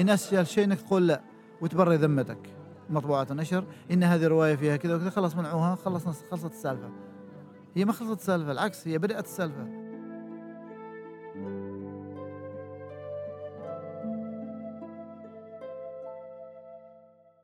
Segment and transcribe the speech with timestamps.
[0.00, 1.20] الناس الشيء إنك تقول لا
[1.60, 2.38] وتبري ذمتك.
[2.90, 3.64] مطبوعات النشر.
[3.90, 5.10] إن هذه روايه فيها كذا وكذا.
[5.10, 5.74] خلاص منعوها.
[5.74, 6.90] خلص خلصت السالفة.
[7.74, 8.52] هي ما خلصت السالفة.
[8.52, 9.80] العكس هي بدأت السالفة.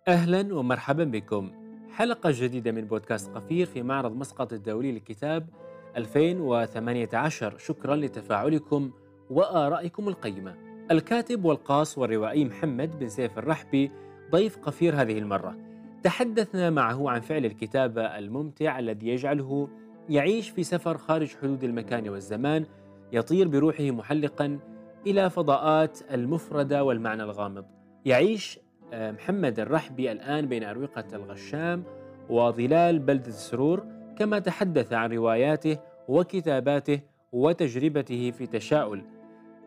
[0.09, 1.51] أهلا ومرحبا بكم.
[1.91, 5.49] حلقة جديدة من بودكاست قفير في معرض مسقط الدولي للكتاب
[5.97, 8.91] 2018 شكرا لتفاعلكم
[9.31, 10.66] وآرائكم القيمة.
[10.91, 13.91] الكاتب والقاص والروائي محمد بن سيف الرحبي
[14.31, 15.57] ضيف قفير هذه المرة.
[16.03, 19.69] تحدثنا معه عن فعل الكتابه الممتع الذي يجعله
[20.09, 22.67] يعيش في سفر خارج حدود المكان والزمان
[23.13, 24.59] يطير بروحه محلقا
[25.07, 27.65] إلى فضاءات المفردة والمعنى الغامض.
[28.05, 28.59] يعيش
[28.93, 31.85] آه، محمد الرحبي الآن بين أروقة الغشام
[32.29, 33.87] وظلال بلده السرور
[34.19, 35.79] كما تحدث عن رواياته
[36.09, 37.01] وكتاباته
[37.33, 39.03] وتجربته في تشاؤل.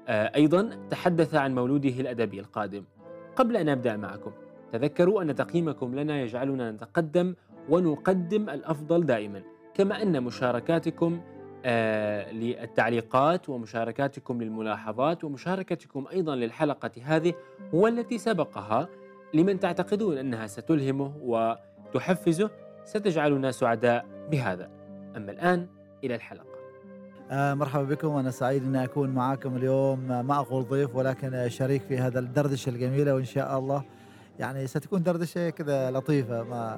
[0.10, 2.84] آه، أيضا تحدث عن مولوده الأدبي القادم
[3.36, 4.32] قبل أن أبدأ معكم
[4.72, 7.36] تذكروا أن تقييمكم لنا يجعلنا نتقدم
[7.70, 9.42] ونقدم الأفضل دائما
[9.74, 11.22] كما أن مشاركاتكم
[11.66, 17.34] آه للتعليقات ومشاركاتكم للملاحظات ومشاركتكم أيضا للحلقة هذه
[17.74, 18.88] والتي سبقها
[19.34, 22.50] لمن تعتقدون أنها ستلهمه وتحفزه
[22.86, 24.70] ستجعلنا سعداء بهذا.
[25.18, 25.68] أما الآن
[26.04, 26.49] إلى الحلقة.
[27.32, 28.08] آه مرحبا بكم.
[28.08, 30.12] وأنا سعيد إني أكون معاكم اليوم.
[30.12, 33.84] آه، ما أقول ضيف ولكن شريك في هذا الدردشة الجميلة وإن شاء الله
[34.40, 36.44] يعني ستكون دردشة كذا لطيفة.
[36.44, 36.78] ما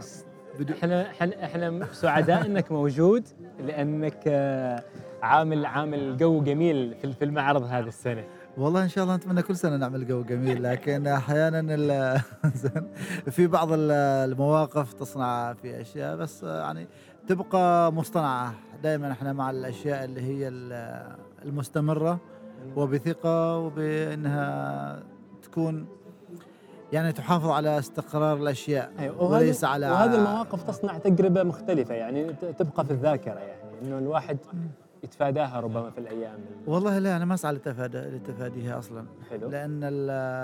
[0.71, 3.27] إحنا إحنا إحنا سعداء إنك موجود
[3.59, 4.83] لأنك آه،
[5.23, 8.23] عامل عامل جو جميل في المعرض هذا السنة.
[8.57, 11.61] والله إن شاء الله نتمنى كل سنة نعمل جو جميل لكن أحيانا
[13.35, 16.87] في بعض المواقف تصنع في أشياء بس يعني
[17.27, 18.53] تبقى مصطنعة.
[18.83, 20.47] دائما إحنا مع الأشياء اللي هي
[21.45, 22.19] المستمرة
[22.75, 25.03] وبثقة وبإنها
[25.43, 25.85] تكون
[26.93, 32.85] يعني تحافظ على استقرار الأشياء أيوة وليس على وهذه المواقف تصنع تجربة مختلفة يعني تبقى
[32.85, 34.37] في الذاكرة يعني إنه الواحد
[35.03, 36.39] يتفاداها ربما في الأيام.
[36.67, 39.05] والله لا أنا ما أسعى لتفاديها أصلا.
[39.29, 39.49] حلو.
[39.49, 39.83] لأن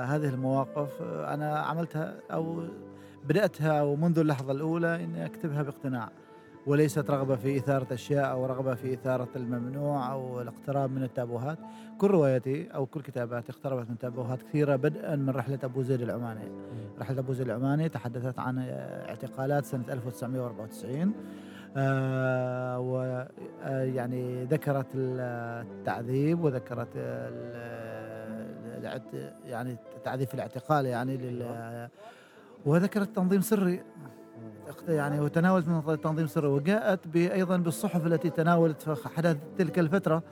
[0.06, 2.64] هذه المواقف أنا عملتها أو
[3.28, 6.10] بدأتها ومنذ اللحظة الأولى إني أكتبها باقتناع.
[6.68, 11.58] وليست رغبة في إثارة أشياء أو رغبة في إثارة الممنوع أو الاقتراب من التابوهات.
[11.98, 16.52] كل رواياتي أو كل كتاباتي اقتربت من تابوهات كثيرة بدءا من رحلة أبو زيد العماني.
[17.00, 21.14] رحلة أبو زيد العماني تحدثت عن اعتقالات سنة 1994
[21.78, 26.88] آه ويعني آه، ذكرت التعذيب وذكرت
[29.46, 31.90] يعني تعذيب الاعتقال يعني لل
[32.66, 33.84] وذكرت تنظيم سري.
[34.88, 40.24] يعني وتناولت من تنظيم سري وجاءت أيضا بالصحف التي تناولت في حدث تلك الفترة.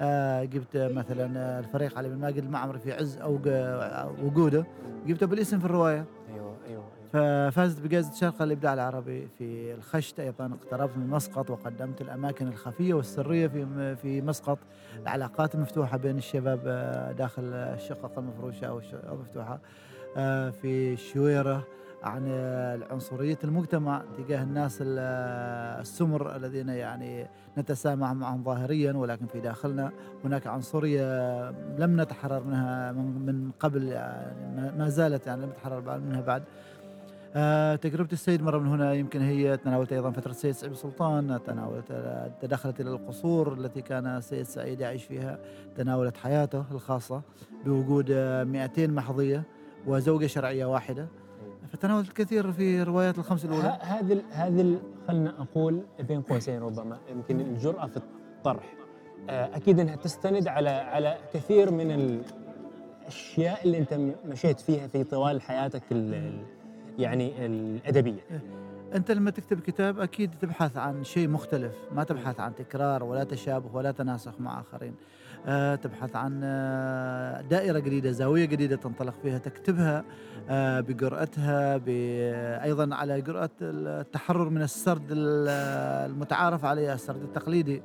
[0.00, 3.38] آه جبت مثلا الفريق علي بن ماجد المعمري في عز أو
[4.22, 4.66] وجوده
[5.06, 6.04] جبته بالاسم في الرواية.
[6.34, 10.20] أيوه أيوه ففازت بجائزة شرق الإبداع العربي في الخشت.
[10.20, 14.58] أيضا اقتربت من مسقط وقدمت الأماكن الخفية والسرية في في مسقط.
[15.02, 18.80] العلاقات المفتوحة بين الشباب آه، داخل الشقق المفروشة أو
[19.12, 19.60] المفتوحة
[20.16, 21.64] آه، في الشويرة
[22.04, 27.26] عن العنصرية المجتمع تجاه الناس السمر الذين يعني
[27.58, 29.92] نتسامح معهم ظاهريا ولكن في داخلنا
[30.24, 36.42] هناك عنصرية لم نتحرر منها من قبل يعني ما زالت يعني لم نتحرر منها بعد.
[37.36, 41.92] آه تجربة السيد مرة من هنا يمكن هي تناولت أيضا فترة السيد سعيد سلطان تناولت
[42.42, 45.38] تدخلت إلى القصور التي كان السيد سعيد يعيش فيها
[45.76, 47.22] تناولت حياته الخاصة
[47.64, 49.42] بوجود 200 محظية
[49.86, 51.06] وزوجة شرعية واحدة.
[51.72, 53.78] فتناولت الكثير في روايات الخمس الأولى.
[53.80, 58.74] هذه هذه خلنا أقول بين قوسين ربما يمكن الجرأة في الطرح.
[59.30, 62.20] آه، أكيد إنها تستند على على كثير من
[63.04, 63.94] الأشياء اللي أنت
[64.26, 65.82] مشيت فيها في طوال حياتك
[66.98, 68.20] يعني الأدبية.
[68.30, 68.40] إيه.
[68.94, 71.72] أنت لما تكتب كتاب أكيد تبحث عن شيء مختلف.
[71.92, 74.94] ما تبحث عن تكرار ولا تشابه ولا تناسخ مع آخرين.
[75.82, 80.04] تبحث عن آه، دائرة جديدة زاوية جديدة تنطلق فيها تكتبها
[80.48, 81.80] آه، بجرأتها
[82.64, 87.82] أيضا على جرأة التحرر من السرد المتعارف عليه السرد التقليدي.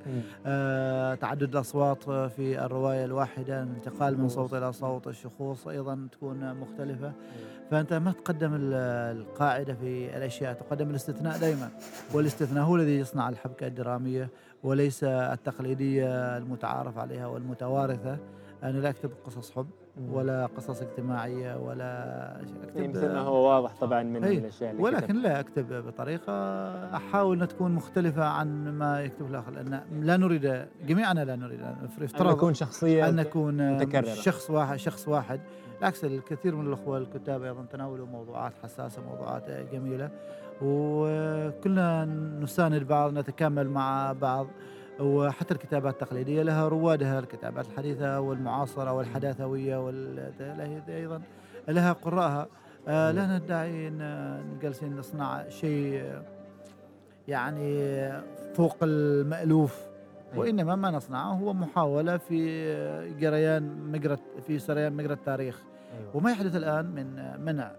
[1.21, 7.13] تعدد الأصوات في الرواية الواحدة الانتقال من صوت إلى صوت الشخوص أيضا تكون مختلفة.
[7.71, 11.69] فأنت ما تقدم القاعدة في الأشياء تقدم الاستثناء دائما
[12.13, 14.29] والاستثناء هو الذي يصنع الحبكة الدرامية
[14.63, 18.17] وليس التقليدية المتعارف عليها والمتوارثة
[18.63, 19.67] أنا لا أكتب قصص حب
[20.11, 24.83] ولا قصص اجتماعية ولا إيه، أكتب مثل ما هو واضح طبعا من أي، الأشياء اللي
[24.83, 25.21] ولكن كتبها.
[25.21, 26.33] لا أكتب بطريقة
[26.95, 31.59] أحاول ان تكون مختلفة عن ما يكتب الآخر لأن لا نريد جميعنا لا نريد
[32.01, 34.13] يفترض نكون شخصيه أن نكون متكررة.
[34.13, 35.39] شخص واحد شخص واحد.
[35.77, 40.09] بالعكس الكثير من الأخوة الكتاب أيضا تناولوا موضوعات حساسة موضوعات جميلة.
[40.61, 42.05] وكلنا
[42.41, 44.47] نساند بعض نتكامل مع بعض.
[44.99, 51.21] وحتى الكتابات التقليدية لها روادها الكتابات الحديثة والمعاصرة والحداثوية وال هي أيضا
[51.67, 52.47] لها قراءها.
[52.87, 56.03] آه، لا ندعي إن جالسين نصنع شيء
[57.27, 58.11] يعني
[58.53, 59.81] فوق المألوف.
[60.33, 60.39] أي.
[60.39, 64.17] وإنما ما نصنعه هو محاولة في جريان مجرى
[64.47, 65.61] في سريان مجرى التاريخ.
[65.99, 66.17] أيوة.
[66.17, 67.71] وما يحدث الآن من منع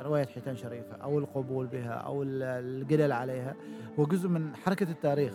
[0.00, 3.54] رواية حيتان شريفة أو القبول بها أو ال- الجدل عليها.
[3.98, 5.34] هو جزء من حركة التاريخ.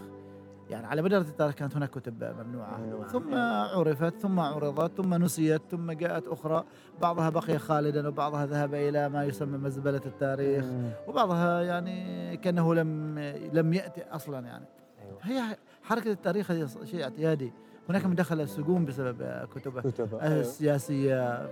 [0.69, 3.08] يعني على مدار التاريخ كانت هناك كتب ممنوعة ممنوعة.
[3.08, 3.36] ثم
[3.80, 6.64] عرفت ثم عرضت ثم نسيت ثم جاءت أخرى
[7.02, 10.90] بعضها بقي خالدا وبعضها ذهب إلى ما يسمى مزبلة التاريخ مم.
[11.08, 13.19] وبعضها يعني كأنه لم
[13.54, 14.66] لم يأتي أصلا يعني
[15.02, 15.19] أيوة.
[15.22, 17.54] هي حركة التاريخ هي شيء اعتيادي
[17.90, 20.40] هناك من دخل السجون بسبب كتبه كتب أيوة.
[20.40, 21.50] السياسية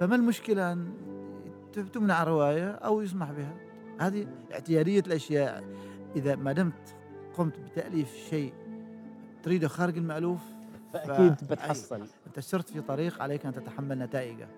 [0.00, 0.92] فما المشكلة أن
[1.92, 3.54] تمنع رواية أو يسمح بها
[4.00, 5.64] هذه اعتيادية الأشياء
[6.16, 6.93] إذا ما دمت
[7.38, 8.52] قمت بتأليف شيء
[9.42, 10.40] تريده خارج المألوف
[10.92, 14.48] فأكيد ف- بتحصل أنت سرت في طريق عليك أن تتحمل نتائجه.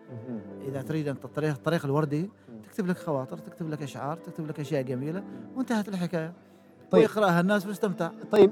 [0.69, 2.31] إذا تريد أن الطريق الطريق الوردي
[2.65, 5.25] تكتب لك خواطر تكتب لك أشعار تكتب لك أشياء جميلة
[5.57, 6.33] وانتهت الحكاية.
[6.91, 7.01] طيب.
[7.03, 8.51] ويقرأها الناس ويستمتع طيب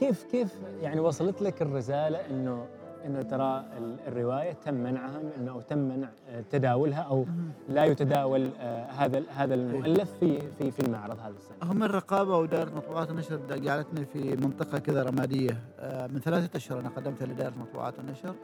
[0.00, 2.66] كيف كيف يعني وصلت لك الرسالة إنه
[3.06, 7.26] إنه ترى ال- الرواية تم منعها إنه تم منع آه، تداولها أو
[7.68, 11.56] لا يتداول آه، هذا هذا المؤلف في في في المعرض هذا السنة.
[11.72, 16.88] هم الرقابة ودائرة مطبوعات النشر جعلتني في منطقة كذا رمادية آه، من ثلاثة أشهر أنا
[16.88, 18.34] قدمت لدائرة مطبوعات النشر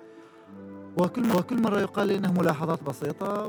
[0.99, 3.47] وكل وكل مرة يقال لي إنها ملاحظات بسيطة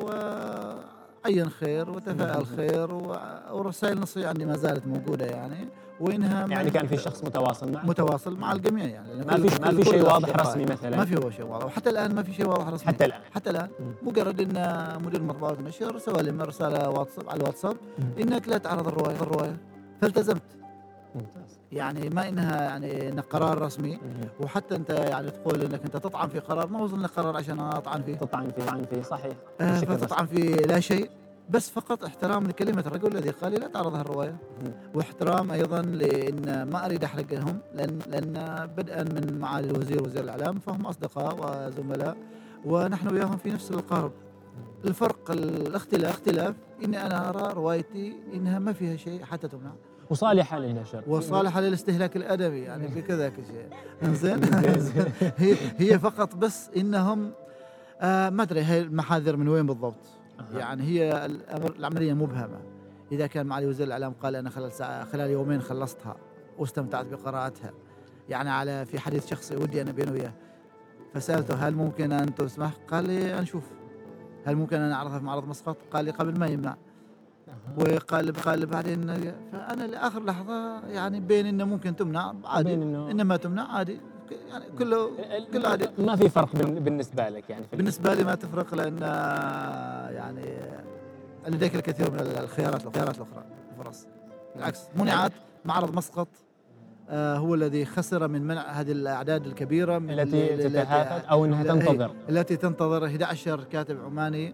[1.25, 3.15] وعين خير وتفاءل خير و-
[3.51, 5.67] ورسائل نصية عندي ما زالت موجودة يعني.
[6.00, 9.25] وإنها يعني كان في شخص متواصل معك متواصل مع الجميع يعني.
[9.25, 10.36] ما في ما في شيء واضح.
[10.36, 11.66] رسمي مثلا؟ ما في هو شيء واضح.
[11.66, 12.88] وحتى الان ما في شيء واضح رسمي.
[12.88, 13.69] حتى الآن؟ حتى الآن.
[14.04, 17.78] مجرد إن مدير مطبعه النشر سوى لي رسالة واتساب على الواتساب.
[18.22, 19.57] إنك لا تعرض الرواية الرواية.
[20.01, 20.42] فالتزمت.
[21.16, 21.60] ممتاز.
[21.72, 24.00] يعني ما إنها يعني إنه قرار رسمي.
[24.40, 26.68] وحتى أنت يعني تقول إنك أنت تطعن في قرار.
[26.68, 28.16] ما وصلنا قرار عشان أنا أطعن فيه.
[28.16, 28.63] تطعن فيه.
[28.63, 29.01] طعن فيه.
[29.01, 29.34] صحيح.
[29.62, 29.80] آه.
[29.80, 31.10] فتطعن في لا شيء.
[31.50, 34.36] بس فقط احترام لكلمة الرجل الذي قال لي لا تعرض هالروايه
[34.66, 34.72] مم.
[34.94, 40.86] واحترام أيضا لأن ما أريد احرقهم لأن لأن بدءا من معالي الوزير وزير الإعلام فهم
[40.86, 41.36] أصدقاء
[41.68, 42.18] وزملاء
[42.66, 44.12] ونحن وياهم في نفس القارب.
[44.86, 49.72] الفرق الاختلاف اختلاف إني أنا أرى روايتي إنها ما فيها شيء حتى تمنع.
[50.10, 53.69] وصالحة للنشر وصالحة للاستهلاك الأدبي يعني بكذا شيء.
[54.22, 54.40] زين.
[55.38, 57.31] هي هي فقط بس إنهم
[58.01, 60.19] آه ما أدري هي المحاذر من وين بالضبط.
[60.53, 62.62] يعني هي الأمر العملية مبهمة.
[63.12, 66.15] إذا كان معالي وزير الإعلام قال أنا خلال ساعة خلال يومين خلصتها
[66.57, 67.71] واستمتعت بقراءتها.
[68.30, 70.33] يعني على في حديث شخصي ودي أنا بينه وياه.
[71.13, 73.63] فسألته هل ممكن أن تسمح؟ قال لي نشوف
[74.45, 76.75] هل ممكن أن أعرضها في معرض مسقط؟ قال لي قبل ما يمنع.
[77.77, 79.07] وقال قال بعدين
[79.51, 82.74] فأنا لآخر لحظة يعني بين إنه ممكن تمنع عادي.
[82.74, 84.00] انما تمنع عادي.
[84.49, 85.11] يعني كله
[85.53, 88.97] كل عادي ما في فرق بال- بالنسبة لك يعني بالنسبة لي ما تفرق لأن
[90.15, 90.45] يعني
[91.47, 93.43] لديك الكثير من الخيارات الخيارات الأخرى
[93.79, 94.05] الفرص
[94.55, 95.31] بالعكس منعت
[95.65, 96.27] معرض مسقط
[97.11, 101.63] آه، هو الذي خسر من منع هذه الأعداد الكبيرة من التي ال- تتهافت أو إنها
[101.63, 102.11] تنتظر.
[102.29, 104.47] إلتي تنتظر 11 كاتب عماني.
[104.47, 104.53] آه،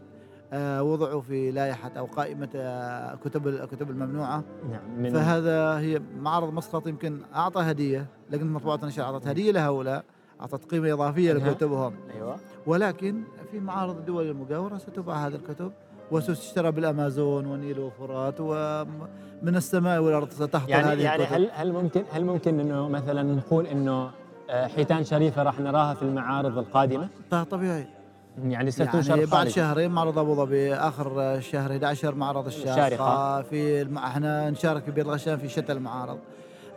[0.54, 4.44] وضعوا في لائحة أو قائمة آه، كتب الكتب الممنوعة.
[4.72, 10.04] نعم من فهذا هي معرض مسقط يمكن أعطى هدية لكن مطبوعات النشر أعطت هدية لهؤلاء
[10.42, 11.48] أعطت قيمة إضافية نعم.
[11.48, 11.94] لكتبهم.
[12.16, 12.36] أيوه.
[12.66, 15.72] ولكن في معارض الدول المجاورة ستباع هذه الكتب
[16.12, 21.36] وستشترى بالأمازون ونيل وفرات ومن السماء والارض ستهطل يعني هذه يعني الكتب.
[21.36, 24.12] هل هل ممكن هل ممكن إنه مثلا نقول إنه
[24.50, 27.10] آه، حيتان شريفة راح نراها في المعارض القادمة؟
[27.52, 27.95] طبيعي.
[28.44, 29.48] يعني ستنشر يعني بعد.
[29.48, 33.42] شهرين معرض أبو ظبي آخر شهر 11 معرض الشارقة الشارقة.
[33.42, 33.98] في الم...
[33.98, 36.20] إحنا نشارك في بير الغشام في شتى المعارض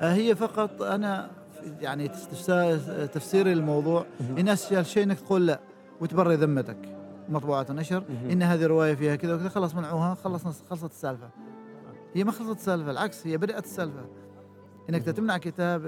[0.01, 1.31] آه، هي فقط أنا
[1.81, 4.05] يعني تفس- تفسيري للموضوع.
[4.39, 5.61] الناس شيء إنك تقول لا
[6.01, 6.77] وتبري ذمتك
[7.29, 8.03] مطبوعات النشر.
[8.31, 11.29] إن هذه روايه فيها كذا وكذا خلص منعوها خلص خلصت السالفة
[12.15, 14.05] هي ما خلصت السالفة العكس هي بدأت السالفة
[14.91, 15.81] إنك تمنع كتاب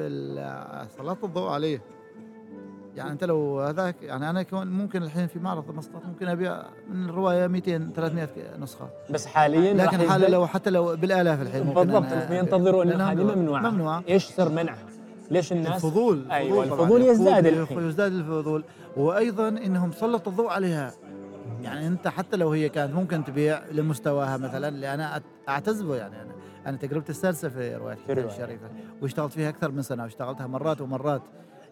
[0.99, 1.83] سلطت الضوء عليه
[2.97, 7.09] يعني أنت لو هذاك يعني أنا كون ممكن الحين في معرض مسقط ممكن أبيع من
[7.09, 8.29] الرواية 200 300
[8.61, 8.89] نسخة.
[9.11, 13.23] بس حاليا لكن حاله يزداد- لو حتى لو بالآلاف الحين ممكن بالضبط ينتظروا لأنها هذه
[13.37, 14.87] ممنوعه ممنوعه إيش سر منعها؟
[15.31, 16.65] ليش الناس؟ الفضول طبعاً.
[16.65, 17.89] الفضول يزداد الفضول- الحين.
[17.89, 18.65] يزداد الفضول.
[18.97, 20.93] وأيضا إنهم سلطوا الضوء عليها.
[21.63, 26.23] يعني أنت حتى لو هي كانت ممكن تبيع لمستواها مثلا اللي أنا اعتز به يعني
[26.23, 26.31] أنا.
[26.67, 28.19] أنا تجربتي السادسة في رواية الكتاب.
[28.27, 28.67] الشريفة.
[29.03, 31.23] واشتغلت فيها أكثر من سنة واشتغلتها مرات ومرات.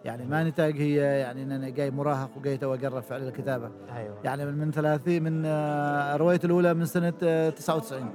[0.05, 3.69] يعني ما نتاج هي يعني إن أنا جاي مراهق وجاي تو أقرب فعل الكتابة.
[3.97, 4.14] أيوه.
[4.25, 8.11] يعني من من 30 من آه، روايتي الأولى من سنة آه، 99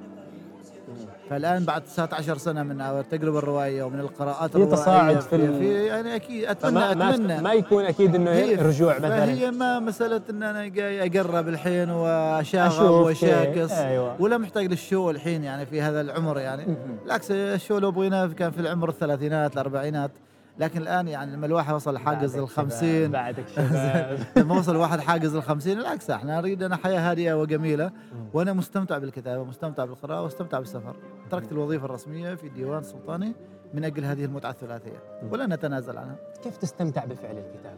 [1.29, 5.85] فالآن بعد 19 سنة من التجربة الروائية ومن القراءات في تصاعد الروائيه في ال- في
[5.85, 7.41] يعني أكيد اتمنى أتمنى.
[7.41, 9.25] ما يكون أكيد إنه هي- رجوع مثلا.
[9.25, 13.71] فهي ما مسألة إن أنا جاي أقرب الحين وأشاغب وأشاكس.
[13.71, 14.21] أيوة.
[14.21, 16.75] ولا محتاج للشو الحين يعني في هذا العمر يعني.
[17.03, 20.11] بالعكس الشو لو بغيناه كان في العمر الثلاثينات الأربعينات.
[20.59, 24.19] لكن الآن يعني لما الواحد وصل حاجز الخمسين شباب، بعدك شباب.
[24.37, 27.91] لما وصل واحد حاجز الخمسين بالعكس إحنا نريد أنا حياة هادئة وجميلة
[28.33, 30.95] وأنا مستمتع بالكتابة مستمتع بالقراءة وأستمتع بالسفر.
[31.31, 33.33] تركت الوظيفة الرسمية في الديوان السلطاني
[33.73, 35.03] من أجل هذه المتعة الثلاثية.
[35.31, 36.15] ولا نتنازل عنها.
[36.43, 37.77] كيف تستمتع بفعل الكتابة؟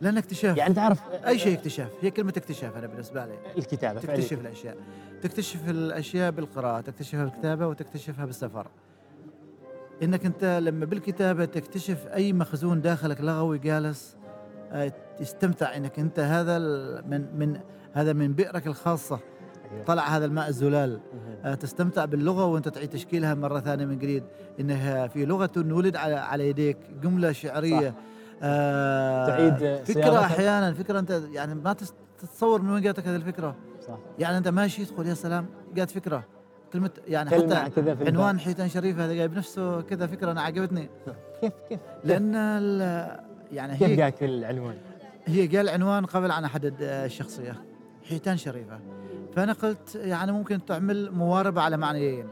[0.00, 0.56] لأن اكتشاف.
[0.56, 1.88] يعني تعرف أي شيء اكتشاف.
[2.02, 3.34] هي كلمة اكتشاف أنا بالنسبة لي.
[3.58, 4.76] الكتابة تكتشف الأشياء.
[5.22, 8.66] تكتشف الأشياء بالقراءة تكتشفها بالكتابة وتكتشفها بالسفر.
[10.04, 14.16] إنك أنت لما بالكتابة تكتشف أي مخزون داخلك لغوي جالس
[14.72, 16.58] آه، تستمتع إنك أنت هذا
[17.06, 17.60] من من
[17.92, 19.18] هذا من بئرك الخاصة.
[19.86, 21.00] طلع هذا الماء الزلال.
[21.44, 24.24] آه، تستمتع باللغة وأنت تعيد تشكيلها مرة ثانية من جديد.
[24.60, 27.94] إنها في لغة ولد على على يديك جملة شعرية.
[28.42, 30.20] آه تعيد فكرة.
[30.20, 31.76] أحيانا فكرة أنت يعني ما
[32.18, 33.56] تتصور من وين جاتك هذه الفكرة.
[33.86, 33.98] صح.
[34.18, 36.24] يعني أنت ماشي تقول يا سلام جات فكرة.
[36.74, 38.40] كلمة يعني كلمة حتى كذا في عنوان.
[38.40, 40.88] حيتان شريف هذا جايب نفسه كذا فكرة أنا عجبتني.
[41.40, 43.20] كيف كيف؟ لأن ال-
[43.52, 44.76] يعني كيف هي جاك العنوان؟
[45.26, 47.54] هي قال عنوان قبل أن أحدد آه، الشخصية.
[48.08, 48.78] حيتان شريفة.
[49.36, 52.26] فأنا قلت يعني ممكن تعمل مواربه على معنيين.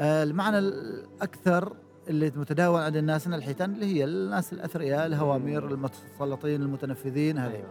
[0.00, 1.72] آه، المعنى الأكثر
[2.08, 7.50] اللي متداول عند الناس إن الحيتان اللي هي الناس الأثرياء الهوامير المتسلطين المتنفذين هذه.
[7.52, 7.66] أيوه.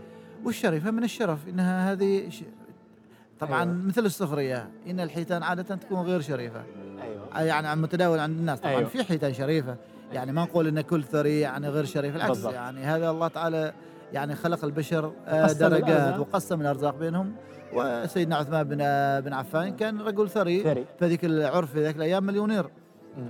[0.45, 2.29] والشريفة من الشرف إنها هذه.
[3.45, 3.73] طبعا أيوة.
[3.73, 6.63] مثل السخريه إن الحيتان عادة تكون غير شريفة
[7.01, 8.89] أيوه يعني عن متداول عند الناس طبعا أيوة.
[8.89, 9.75] في حيتان شريفة
[10.13, 12.53] يعني ما نقول إن كل ثري يعني غير شريف العكس بالضبط.
[12.53, 13.73] يعني هذا الله تعالى
[14.13, 16.19] يعني خلق البشر آه، درجات الأرزاق.
[16.19, 17.33] وقسم الأرزاق بينهم
[17.73, 18.77] وسيدنا عثمان بن
[19.21, 22.65] بن عفان كان رجل ثري ثري في ذيك العرف في ذيك الأيام مليونير.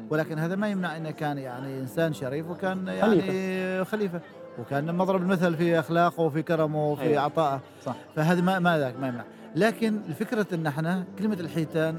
[0.10, 4.22] ولكن هذا ما يمنع إنه كان يعني إنسان شريف وكان يعني خليفة, خليفة.
[4.60, 7.22] وكان مضرب المثل في أخلاقه وفي كرمه وفي أيوة.
[7.22, 9.24] عطائه صح فهذا ما ما ذاك ما يمنع
[9.56, 11.96] لكن الفكرة إن إحنا كلمة الحيتان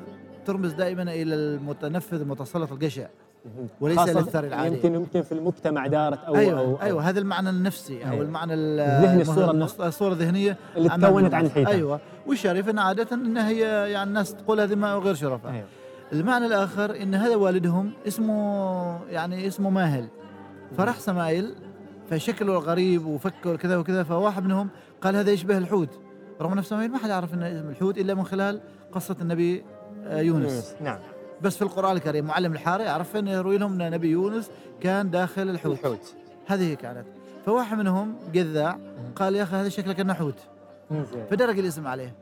[0.47, 3.07] ترمز دائما إلى المتنفذ المتسلط الجشع.
[3.81, 4.75] وليس للثري العادي.
[4.75, 8.25] يمكن يمكن في المجتمع دارت أو أيوه أو أيوه هذا المعنى النفسي أو أيوة.
[8.25, 11.35] المعنى ال- الذهني، المص- الصورة الذهنية اللي تكونت.
[11.35, 11.73] عن الحيتان.
[11.75, 15.65] أيوه والشريف إن عادة إن هي يعني الناس تقول هذه ما غير شرفه أيوه.
[16.13, 20.09] المعنى الآخر إن هذا والدهم اسمه يعني اسمه ماهل.
[20.79, 21.55] فراح سمايل
[22.11, 24.69] فشكله غريب وفكه وكذا وكذا فواحد منهم
[25.03, 26.01] قال هذا يشبه الحوت.
[26.41, 28.61] رغم انه سمايل ما حد يعرف إنه اسم الحوت إلا من خلال
[28.93, 29.65] قصة النبي
[30.07, 30.75] آه، يونس.
[30.81, 30.99] نعم.
[31.43, 34.51] بس في القرآن الكريم معلم الحاره يعرف انه يروي لهم إن نبي يونس
[34.81, 35.73] كان داخل الحوت.
[35.79, 36.15] الحوت.
[36.47, 37.05] هذه هي كانت.
[37.47, 38.79] فواحد منهم جذاع
[39.17, 40.35] قال يا أخي هذا شكلك انه حوت.
[41.31, 42.15] فدرج الاسم عليه.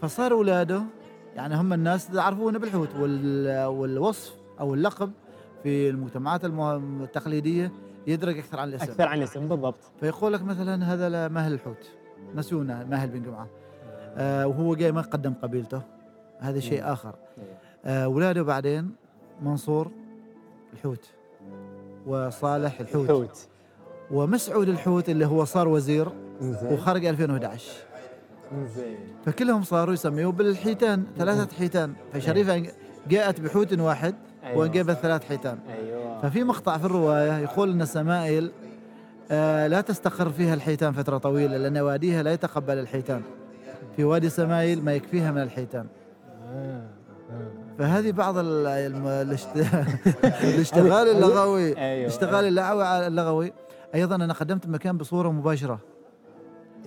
[0.00, 0.82] فصار اولاده
[1.36, 5.12] يعني هم الناس يعرفونه بالحوت وال- والوصف أو اللقب
[5.62, 7.72] في المجتمعات التقليدية
[8.06, 8.84] يدرج أكثر عن الاسم.
[8.84, 9.78] أكثر عن الاسم بالضبط.
[10.00, 11.90] فيقول لك مثلا هذا لا ماهل الحوت.
[12.34, 13.46] نسونا ماهل بن جمعة.
[14.16, 15.82] آه وهو جاي ما قدم قبيلته.
[16.40, 17.14] هذا شيء آخر.
[17.84, 18.90] آه اولاده بعدين
[19.42, 19.90] منصور
[20.72, 21.10] الحوت
[22.06, 23.04] وصالح الحوت.
[23.04, 23.48] الحوت.
[24.10, 26.08] ومسعود الحوت اللي هو صار وزير
[26.42, 27.72] وخرج 2011
[28.66, 28.98] زين.
[29.26, 31.92] فكلهم صاروا يسميوه بالحيتان ثلاثة حيتان.
[32.12, 32.66] فشريفة
[33.08, 34.14] جاءت بحوت واحد
[34.44, 34.58] أيوة.
[34.58, 35.58] وانجبت ثلاث حيتان.
[35.68, 36.20] أيوه.
[36.20, 38.61] ففي مقطع في الرواية يقول أن السمائل آه
[39.68, 43.22] لا تستقر فيها الحيتان فترة طويلة لأن واديها لا يتقبل الحيتان.
[43.96, 45.86] في وادي سمايل ما يكفيها من الحيتان.
[46.54, 46.82] آه.
[47.30, 47.50] آه.
[47.78, 48.34] فهذه بعض
[50.44, 51.72] الاشتغال اللغوي.
[51.72, 53.52] الاشتغال اللغوي اللغوي.
[53.94, 55.78] أيضا أنا قدمت المكان بصورة مباشرة.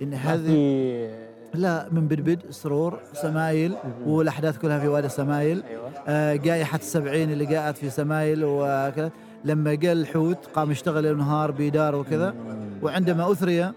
[0.02, 3.74] إن ما هذه لا من بدبد سرور سمايل
[4.06, 5.62] والأحداث كلها في وادي سمايل.
[5.68, 5.90] أيوه.
[6.08, 9.10] آه، جائحة السبعين اللي جاءت في سمايل وكذا.
[9.46, 12.34] لما جاء الحوت قام يشتغل ليل ونهار بيدار وكذا
[12.82, 13.72] وعندما أثري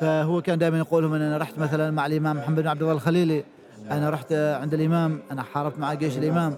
[0.00, 3.44] فهو كان دائما يقول لهم أنا رحت مثلا مع الإمام محمد بن عبد الله الخليلي
[3.90, 6.56] أنا رحت عند الإمام أنا حاربت مع جيش الإمام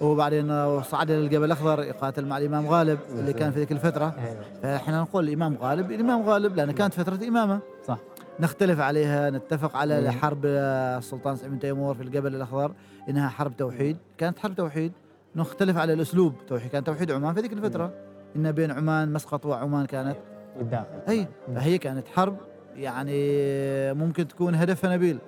[0.00, 4.14] وبعدين صعد إلى الجبل الأخضر يقاتل مع الإمام غالب اللي كان في ذيك الفترة.
[4.62, 7.58] فإحنا نقول الإمام غالب الإمام غالب لأن كانت فترة إمامة.
[7.86, 7.98] صح.
[8.40, 10.12] نختلف عليها نتفق على.
[10.12, 12.72] حرب السلطان سعيد بن تيمور في الجبل الأخضر
[13.08, 13.96] إنها حرب توحيد.
[14.18, 14.92] كانت حرب توحيد.
[15.36, 16.34] نختلف على الأسلوب.
[16.48, 17.92] توحيد كان توحيد عمان في ذيك الفترة.
[18.36, 20.16] إن بين عمان مسقط وعمان كانت
[20.58, 20.86] بالداخل.
[21.08, 22.36] اي فهي كانت حرب
[22.76, 23.14] يعني
[23.94, 25.18] ممكن تكون هدفها نبيل.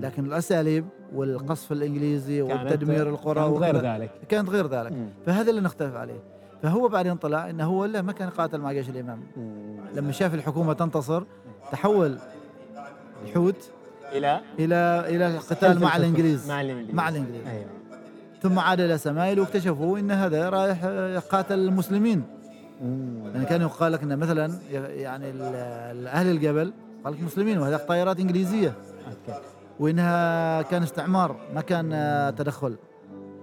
[0.00, 4.10] لكن الأساليب والقصف الإنجليزي والتدمير القرى كانت غير ذلك.
[4.28, 4.92] كانت غير ذلك.
[5.26, 6.20] فهذا اللي نختلف عليه.
[6.62, 9.22] فهو بعدين طلع إنه هو لا ما كان يقاتل مع جيش الإمام.
[9.94, 11.22] لما شاف الحكومة تنتصر
[11.72, 12.18] تحول
[13.24, 13.70] الحوت
[14.12, 15.96] إلى؟ إلى إلى القتال حلف مع.
[15.96, 16.48] الإنجليز.
[16.48, 16.94] مع الإنجليز.
[16.94, 17.46] مع الإنجليز.
[17.46, 17.77] أيوه.
[18.42, 22.22] ثم عاد إلى سمايل واكتشفوا إن هذا رايح يقاتل المسلمين.
[23.34, 25.32] يعني كان يقال لك إن مثلا يعني
[26.08, 26.72] أهل الجبل
[27.04, 28.72] قال لك مسلمين وهذه طائرات إنجليزية.
[29.06, 29.40] okay
[29.80, 31.90] وإنها كان استعمار ما كان
[32.36, 32.76] تدخل.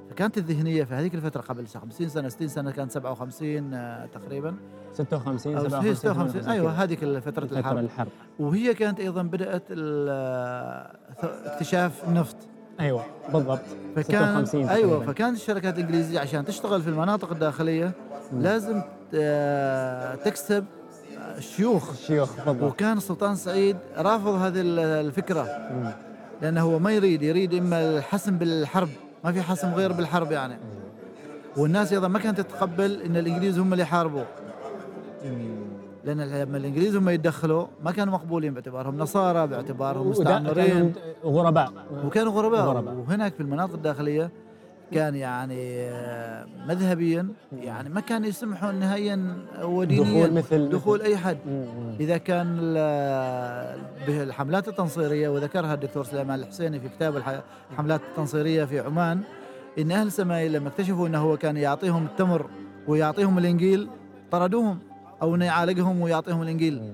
[0.10, 4.56] فكانت الذهنية في هذيك الفترة قبل 50 سنة 60 سنة كانت 57 آه، تقريبا.
[4.94, 7.78] 56 أو 57 هي 56 أيوه هذيك فترة الحرب.
[7.78, 8.08] الحرب.
[8.40, 12.36] وهي كانت أيضا بدأت آه، اكتشاف النفط
[12.80, 13.04] أيوه
[13.34, 13.62] بالضبط.
[13.96, 15.14] فكان 56 أيوه تقريباً.
[15.14, 17.92] فكانت الشركات الإنجليزية عشان تشتغل في المناطق الداخلية
[18.40, 18.82] لازم
[19.16, 20.66] آه، تكسب
[21.40, 21.90] شيوخ.
[21.92, 22.72] الشيوخ بالضبط.
[22.72, 25.44] وكان السلطان سعيد رافض هذه ال- الفكرة.
[25.72, 25.92] مم.
[26.42, 28.90] لأنه هو ما يريد يريد إما الحسم بالحرب.
[29.24, 30.58] ما في حسم غير بالحرب يعني.
[31.58, 34.24] والناس أيضا ما كانت تتقبل إن الإنجليز هم اللي يحاربوا.
[36.06, 40.94] لأن لما الإنجليز هم يتدخلوا ما كانوا مقبولين باعتبارهم نصارى باعتبارهم مستعمرين.
[41.26, 41.74] غرباء.
[42.06, 42.62] وكانوا غرباء.
[42.66, 42.94] غرباء.
[42.94, 44.30] وهناك في المناطق الداخلية
[44.94, 51.38] كان يعني آه، مذهبيا يعني ما كان يسمحوا نهائيا ودينيا دخول مثل دخول أي حد.
[52.00, 58.80] إذا كان ال- بالحملات التنصيرية وذكرها الدكتور سليمان الحسيني في كتاب الح- الحملات التنصيرية في
[58.80, 59.22] عمان
[59.80, 62.46] إن أهل سمايل لما اكتشفوا إنه هو كان يعطيهم التمر
[62.88, 63.88] ويعطيهم الإنجيل
[64.32, 64.80] طردوهم.
[65.26, 66.94] أو إنه يعالجهم ويعطيهم الإنجيل.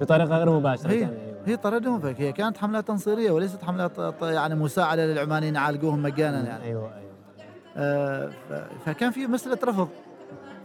[0.00, 0.90] بطريقة غير مباشرة.
[0.90, 1.10] هي أيوة.
[1.46, 3.92] هي طردهم فهي كانت حملات تنصيرية وليست حملات
[4.22, 6.64] يعني مساعدة للعمانيين يعالجوهم مجانا يعني.
[6.64, 7.12] أيوه أيوه.
[7.76, 8.30] آه،
[8.86, 9.88] فكان في مسألة رفض.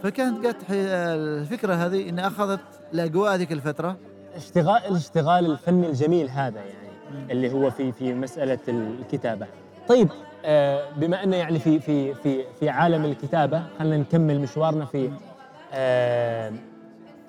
[0.04, 2.60] فكانت جت الفكرة هذه إن أخذت
[2.94, 3.98] الأجواء هذيك الفترة.
[4.36, 9.48] اشتغال الاشتغال الفني الجميل هذا يعني اللي هو في في مسألة الكتابة.
[9.88, 10.10] طيب
[10.46, 15.12] آه، بما إنه يعني في في في في عالم الكتابة خلينا نكمل مشوارنا في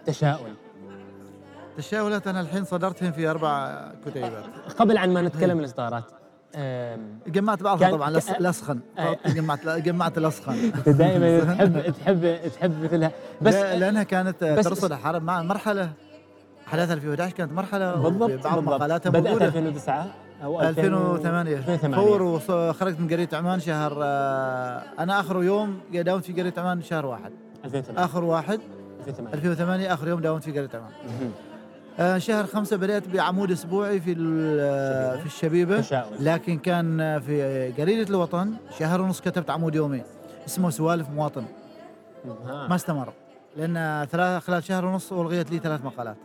[0.07, 0.53] تشاؤل.
[1.79, 4.45] تشاؤلات أنا الحين صدرتهم في أربع كتيبات.
[4.79, 6.05] قبل عن ما نتكلم الإصدارات
[6.57, 8.81] آم، جمعت بعضها طبعا لسخن.
[8.99, 9.17] آه.
[9.27, 10.19] جمعت جمعت
[10.77, 13.11] أنت دائما تحب تحب تحب مثلها.
[13.43, 15.93] بس لأنها كانت ترصد حرب مع مرحلة.
[16.69, 18.31] أحداث 2011 كانت مرحلة بالضبط
[18.63, 18.75] بعض.
[18.75, 19.47] مقالاتها موجودة.
[19.47, 20.07] 2009
[20.45, 26.25] أو 2000 2008 2008 فور وخرجت من قرية عمان شهر آه، أنا آخر يوم داومت
[26.25, 27.33] في قرية عمان شهر واحد.
[27.65, 28.61] 2008 آخر واحد.
[28.99, 31.31] 2008 2008 آخر يوم داومت في قرية عمان مهم.
[32.01, 34.17] آه، شهر خمسة بدأت بعمود أسبوعي في
[34.61, 35.81] آه، في الشبيبة.
[35.81, 38.55] تشاؤل لكن كان آه، في جريدة الوطن.
[38.79, 40.03] شهر ونص كتبت عمود يومي.
[40.47, 41.45] اسمه سوالف مواطن.
[42.45, 43.13] ما استمر.
[43.57, 46.17] لأن ثلاث خلال شهر ونص ألغيت لي ثلاث مقالات.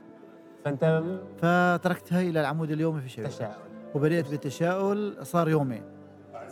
[0.65, 1.03] فأنت
[1.41, 3.29] فتركتها إلى العمود اليومي في الشبيبة.
[3.29, 3.51] تشاؤل
[3.95, 5.15] وبدأت بالتشاؤل.
[5.23, 5.81] صار يومي.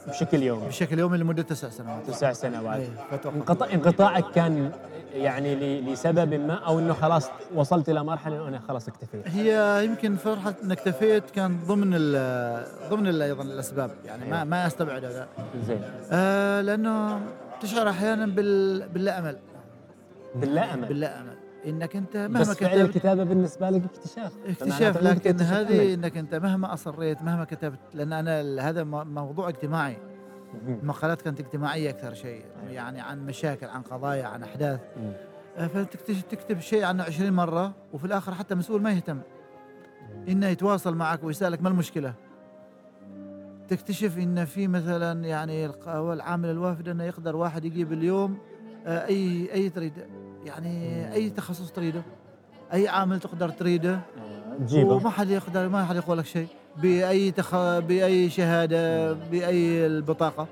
[0.08, 0.68] بشكل يومي.
[0.68, 2.08] بشكل يومي لمدة تسع سنوات.
[2.08, 2.80] تسع سنوات.
[2.80, 3.36] أي، فتوقف.
[3.36, 4.72] انقطاع انقطاعك كان
[5.14, 10.54] يعني لسبب ما أو إنه خلاص وصلت إلى مرحلة إنه خلاص اكتفيت؟ هي يمكن فرحة
[10.64, 13.92] انك اكتفيت كان ضمن ال ضمن ال- أيضا الأسباب.
[14.06, 15.28] يعني ما ما أستبعد هذا.
[15.68, 15.82] زين.
[16.12, 17.22] آه لأنه
[17.62, 19.36] تشعر أحيانا بال باللا امل
[20.36, 21.36] بالله امل باللا امل
[21.68, 24.34] إنك أنت مهما بس فعل كتبت الكتابة بالنسبة لك اكتشاف.
[24.48, 25.94] اكتشاف لكن هذه.
[25.94, 29.98] إنك أنت مهما أصريت مهما كتبت لأن أنا هذا موضوع اجتماعي.
[30.68, 34.80] المقالات كانت اجتماعية أكثر شيء يعني عن مشاكل عن قضايا عن أحداث.
[34.98, 35.14] مم.
[35.58, 39.20] آه، فتكتشف تكتب شيء عنه 20 مرة وفي الآخر حتى مسؤول ما يهتم.
[40.28, 42.14] إنه يتواصل معك ويسألك ما المشكلة.
[43.68, 48.38] تكتشف إن في مثلا يعني العامل الوافد إنه يقدر واحد يجيب اليوم
[48.88, 49.94] آه، اي أي تريد.
[50.46, 52.02] يعني أي تخصص تريده
[52.74, 54.00] أي عامل تقدر تريده
[54.60, 56.48] تجيبه وما حد يقدر ما حد يقول لك شيء.
[56.78, 57.56] بأي تخ...
[57.80, 60.48] بأي شهادة بأي البطاقة.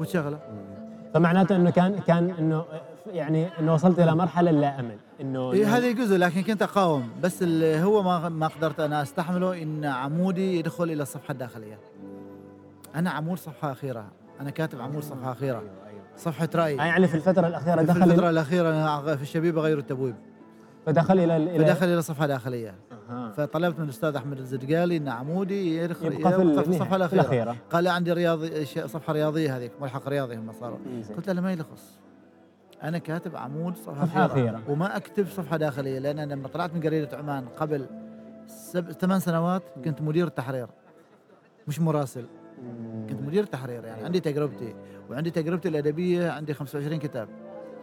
[0.00, 0.38] وتشغله.
[1.14, 2.64] فمعناته إنه كان كان إنه
[3.12, 4.96] يعني إنه وصلت إلى مرحلة لا أمل.
[5.20, 7.08] إنه إيه هذا جزء لكن كنت أقاوم.
[7.22, 11.78] بس اللي هو ما ما قدرت أنا أستحمله إن عمودي يدخل إلى الصفحة الداخلية.
[12.94, 14.04] أنا عمود صفحة أخيرة.
[14.40, 15.62] أنا كاتب عمود صفحة أخيرة.
[16.20, 16.76] صفحة رأي.
[16.76, 20.14] يعني في الفترة الأخيرة في دخل الفترة الأخيرة في الشبيبة غير التبويب.
[20.86, 22.74] فدخل إلى إلى فدخل إلى صفحة داخلية.
[23.10, 23.32] أها.
[23.36, 27.20] فطلبت من الأستاذ أحمد الزرقالي إن عمودي يبقى في يبقى في الصفحة في الأخيرة.
[27.20, 27.56] الأخيرة.
[27.70, 30.78] قال لي عندي رياضي صفحة رياضية هذيك ملحق رياضي هم صاروا.
[31.16, 31.98] قلت له ما يلخص.
[32.82, 34.44] أنا كاتب عمود صفحة, صفحة أخيرة.
[34.48, 34.60] أخيرة.
[34.68, 37.86] وما أكتب صفحة داخلية لأن أنا لما طلعت من جريده عمان قبل
[38.46, 38.92] سب...
[38.92, 40.66] ثمان سنوات كنت مدير التحرير.
[41.68, 42.24] مش مراسل.
[43.10, 44.74] كنت مدير التحرير يعني عندي تجربتي.
[45.10, 47.28] وعندي تجربتي الأدبية عندي 25 كتاب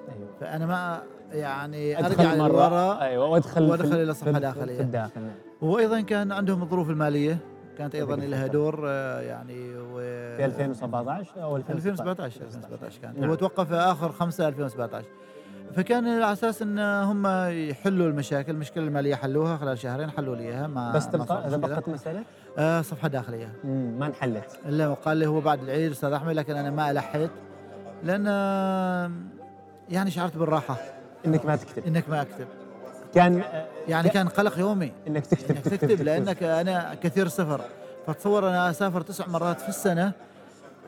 [0.10, 0.28] أيوة.
[0.40, 5.28] فأنا ما يعني أرجع لورا أيوه وأدخل وأدخل في- إلى صفحة في- الداخل.
[5.62, 7.38] وأيضا كان عندهم الظروف المالية
[7.78, 8.48] كانت أيضا لها.
[8.48, 9.98] دور آه، يعني و
[10.38, 13.30] في 2017 أو 2017 2017 كان نعم.
[13.30, 15.06] هو توقف في اخر 5 2017
[15.74, 17.28] فكان على أساس إن هم
[17.70, 21.60] يحلوا المشاكل المشكلة المالية حلوها خلال شهرين حلوا لي إياها ما بس تبقى.
[21.60, 22.24] بقت مسألة
[22.58, 23.52] آه صفحة داخلية.
[23.64, 24.60] مم، ما انحلت.
[24.66, 27.32] إلا قال لي هو بعد العيد أستاذ أحمد لكن أنا ما الحيت
[28.04, 28.26] لأن
[29.90, 30.78] يعني شعرت بالراحة.
[31.26, 31.86] إنك ما تكتب.
[31.88, 32.48] إنك ما أكتب.
[33.16, 34.92] كان آه، يعني كان قلق يومي.
[35.08, 37.62] إنك تكتب إنك تكتب لأنك أنا كثير سفر.
[38.08, 40.12] فتصور أنا أسافر تسع مرات في السنة.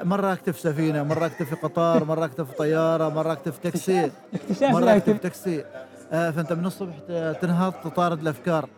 [0.04, 3.60] مرة أكتب في سفينة مرة أكتب في قطار مرة أكتب في طيارة مرة أكتب في
[3.62, 5.66] تاكسي اكتشاف مرة أكتب في تاكسي.
[6.12, 6.94] آه فأنت من الصبح
[7.42, 8.70] تنهض تطارد الأفكار.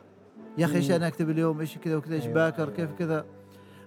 [0.57, 0.91] يا أخي إيش.
[0.91, 2.33] أنا أكتب اليوم؟ إيش كذا وكذا؟ إيش أيوة.
[2.35, 3.25] باكر؟ كيف كذا؟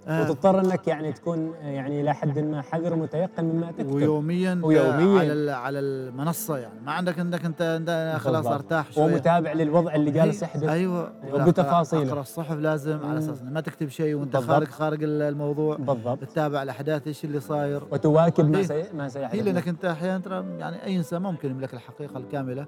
[0.08, 0.22] آه.
[0.22, 3.94] وتضطر إنك يعني تكون آه، يعني إلى حد ما حذر ومتيقن مما تكتب.
[3.94, 5.20] ويوميا ويومياً.
[5.20, 6.80] على على المنصة يعني.
[6.86, 8.46] ما عندك إنك أنت, أنت خلاص.
[8.46, 9.04] أرتاح شوية.
[9.04, 10.68] ومتابع للوضع اللي جالس يحدث.
[10.68, 11.12] أيوه.
[11.46, 12.04] بتفاصيله.
[12.04, 13.18] أقرأ- أقرأ الصحف لازم على.
[13.18, 14.50] أساس ما تكتب شيء وأنت بالضبط.
[14.50, 15.76] خارج خارج الموضوع.
[15.76, 16.24] بالضبط.
[16.24, 17.82] تتابع الأحداث إيش اللي صاير.
[17.90, 18.84] وتواكب ما سي...
[18.94, 19.34] ما سيحدث.
[19.34, 22.66] هي لأنك أنت أحيانا ترى يعني أي إنسان ممكن يملك الحقيقة الكاملة.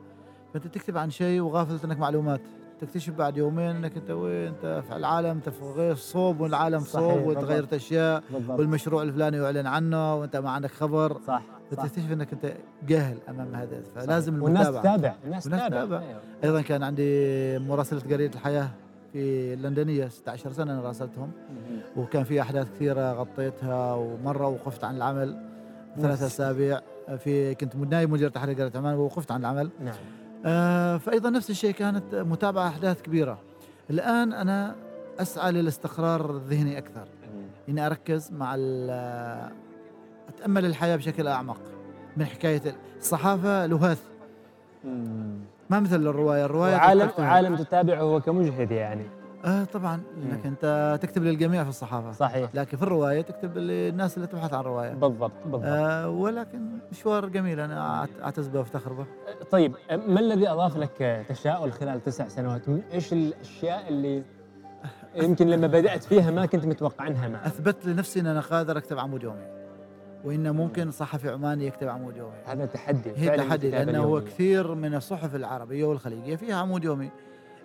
[0.55, 2.41] فأنت تكتب عن شيء وغافل إنك معلومات.
[2.81, 7.27] تكتشف بعد يومين انك انت وين؟ انت في العالم انت في غير صوب والعالم صوب.
[7.27, 8.59] وتغيرت أشياء بالضبط.
[8.59, 11.21] والمشروع الفلاني يعلن عنه وانت ما عندك خبر.
[11.27, 12.53] صح فتكتشف انك انت
[12.89, 13.83] جاهل أمام هذا.
[13.95, 14.97] فلازم والناس المتابعة.
[14.97, 15.15] تتابع.
[15.25, 16.01] الناس والناس تتابع.
[16.01, 16.21] أيوة.
[16.45, 18.69] أيضا كان عندي مراسلة جريده الحياة
[19.13, 21.31] في اللندنية 16 سنة أنا راسلتهم.
[21.97, 25.37] وكان في أحداث كثيرة غطيتها ومرة وقفت عن العمل
[26.01, 26.81] ثلاث أسابيع.
[27.19, 29.71] في كنت نائب مدير تحرير جريده عمان ووقفت عن العمل.
[29.85, 29.95] نعم.
[30.99, 33.39] فايضا نفس الشيء كانت متابعة أحداث كبيرة.
[33.91, 34.75] الآن أنا
[35.21, 37.09] أسعى للاستقرار الذهني أكثر.
[37.69, 38.55] إني أركز مع
[40.29, 41.61] أتأمل الحياة بشكل أعمق
[42.17, 42.63] من حكاية
[42.99, 44.03] الصحافة لهاث.
[45.71, 49.07] ما مثل الروايه الرواية وعالم تكتب- وعالم تتابعه هو كمجهد يعني.
[49.47, 52.13] آه طبعا انك أنت تكتب للجميع في الصحافة.
[52.13, 52.51] صحيح.
[52.55, 54.93] لكن في الرواية تكتب للناس اللي تبحث عن رواية.
[54.93, 55.63] بالضبط بالضبط.
[55.65, 56.61] آه ولكن
[56.93, 59.07] مشوار جميل أنا أعتز به وأفتخر به.
[59.51, 64.23] طيب ما الذي أضاف لك تشاؤل خلال تسع سنوات؟ إيش الأشياء اللي
[65.23, 68.99] يمكن لما بدأت فيها ما كنت متوقع عنها معك؟ أثبت لنفسي أن أنا قادر أكتب
[68.99, 69.47] عمود يومي
[70.25, 72.37] وإن ممكن صحفي عماني يكتب عمود يومي.
[72.47, 74.21] هذا تحدي هي تحدي لأنه هو اليومية.
[74.21, 77.11] كثير من الصحف العربية والخليجية فيها عمود يومي.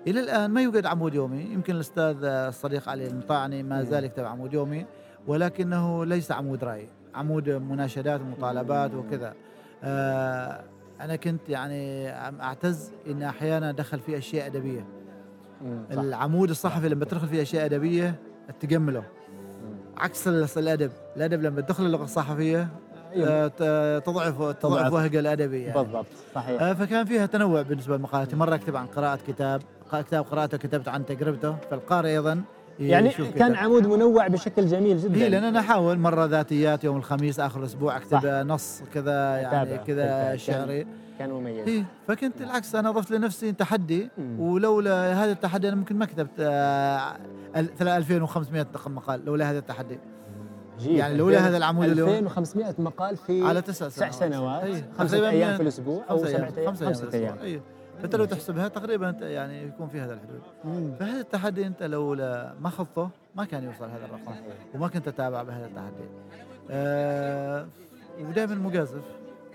[0.07, 3.85] إلى الآن ما يوجد عمود يومي يمكن الأستاذ الصديق علي المطاعني ما مم.
[3.85, 4.85] زال يكتب عمود يومي
[5.27, 9.33] ولكنه ليس عمود رأي عمود مناشدات ومطالبات وكذا
[9.83, 10.63] آه
[11.01, 12.09] أنا كنت يعني
[12.41, 14.85] أعتز إن أحيانا أدخل فيه أشياء أدبية
[15.93, 15.99] صح.
[15.99, 18.15] العمود الصحفي لما تدخل فيه أشياء أدبية
[18.59, 19.75] تجمله مم.
[19.97, 22.67] عكس ال- الأدب الأدب لما تدخل اللغة الصحفيه
[23.15, 23.47] آه،
[23.99, 24.51] تضعف تضعف.
[24.57, 25.79] تضعف وهج الأدبي يعني.
[25.83, 29.61] بالضبط صحيح آه، فكان فيها تنوع بالنسبة لمقالاتي مرة أكتب عن قراءة كتاب
[29.95, 32.41] كتاب قراءته كتبت عن تجربته فالقارئ أيضا
[32.80, 33.56] يعني كان.
[33.56, 37.97] عمود منوع بشكل جميل جدا هي لأن أنا أحاول مرة ذاتيات يوم الخميس آخر الأسبوع
[37.97, 38.23] أكتب صح.
[38.25, 39.77] نص كذا يعني.
[39.77, 40.88] كذا شعري
[41.19, 44.39] كان مميز إيه فكنت العكس أنا ضفت لنفسي تحدي مم.
[44.39, 47.13] ولولا هذا التحدي أنا ممكن ما كتبت آه،
[47.56, 49.99] أل- 2500 مقال لولا هذا التحدي
[50.80, 50.91] عجيب.
[50.95, 54.89] يعني لولا هذا العمود اليوم 2500 مقال في على تسع تسع سنوات سنوات إيه.
[54.97, 57.10] خمسة أيام في الأسبوع أو سبعة أيام أيام خمسة.
[57.13, 57.62] أيام
[57.99, 60.41] فأنت لو تحسبها تقريبا يعني يكون في هذا الحدود.
[60.99, 62.15] فهذا التحدي أنت لو
[62.62, 64.36] ما خضته ما كان يوصل هذا الرقم.
[64.73, 66.06] وما كنت أتابع بهذا التحدي
[66.69, 67.67] آه
[68.19, 69.04] ودائما مجازف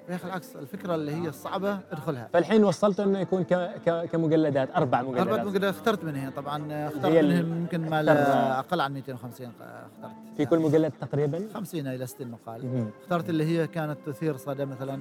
[0.09, 2.29] يا أخي العكس الفكرة اللي هي الصعبة ادخلها.
[2.33, 3.55] فالحين وصلت إنه يكون ك...
[3.87, 4.09] ك...
[4.13, 5.27] كمجلدات أربع مجلدات.
[5.29, 5.75] أربعة مجلدات.
[5.75, 6.87] اخترت منها طبعا.
[6.89, 10.13] اخترت منهم يمكن ما أقل عن 250 اخترت.
[10.37, 12.67] في كل مجلد تقريبا؟ 50 إلى 60 مقال.
[12.67, 12.87] مم.
[13.03, 15.01] اخترت اللي هي كانت تثير صدى مثلا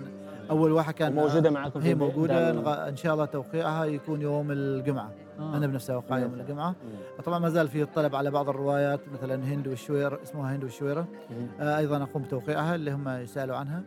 [0.49, 5.11] أول واحد كان وموجوده معكم في هي نغ- إن شاء الله توقيعها يكون يوم الجمعة.
[5.39, 5.57] آه.
[5.57, 6.69] أنا بنفسي أوقع يوم الجمعة.
[6.69, 7.23] مم.
[7.25, 11.07] طبعا ما زال في الطلب على بعض الروايات مثلا هند والشويرة اسمها هند والشويرة.
[11.29, 11.47] مم.
[11.59, 13.83] آه أيضا أقوم بتوقيعها اللي هم يسألوا عنها.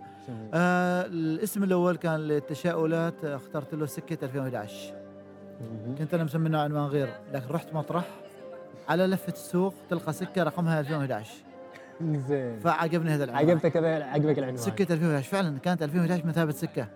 [0.55, 4.95] آه الاسم الأول كان للتشاؤلات اخترت له سكة 2011
[5.61, 5.95] مم.
[5.99, 8.05] كنت أنا مسمينه عنوان غير لكن رحت مطرح
[8.89, 11.33] على لفة السوق تلقى سكة رقمها 2011
[12.29, 12.59] زين.
[12.59, 13.49] فعجبني هذا العنوان.
[13.49, 14.57] عجبتك هذا عجبك العنوان.
[14.57, 16.89] سكة 2011 فعلا كانت 2011 مثابة سكة.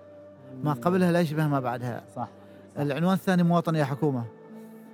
[0.62, 2.04] ما قبلها لا يشبه ما بعدها.
[2.16, 2.28] صح.
[2.78, 4.24] العنوان الثاني مواطن يا حكومة.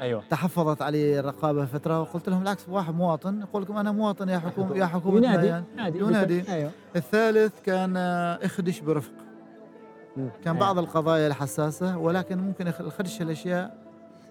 [0.01, 4.39] أيوه تحفظت علي الرقابة فترة وقلت لهم بالعكس واحد مواطن يقول لكم أنا مواطن يا
[4.39, 5.65] حكومه يا حكومة ينادي يعني.
[5.77, 6.53] ينادي ينادي.
[6.53, 9.13] أيوه الثالث كان آه، اخدش برفق.
[10.17, 10.59] كان أيوة.
[10.59, 13.77] بعض القضايا الحساسة ولكن ممكن الخدش الأشياء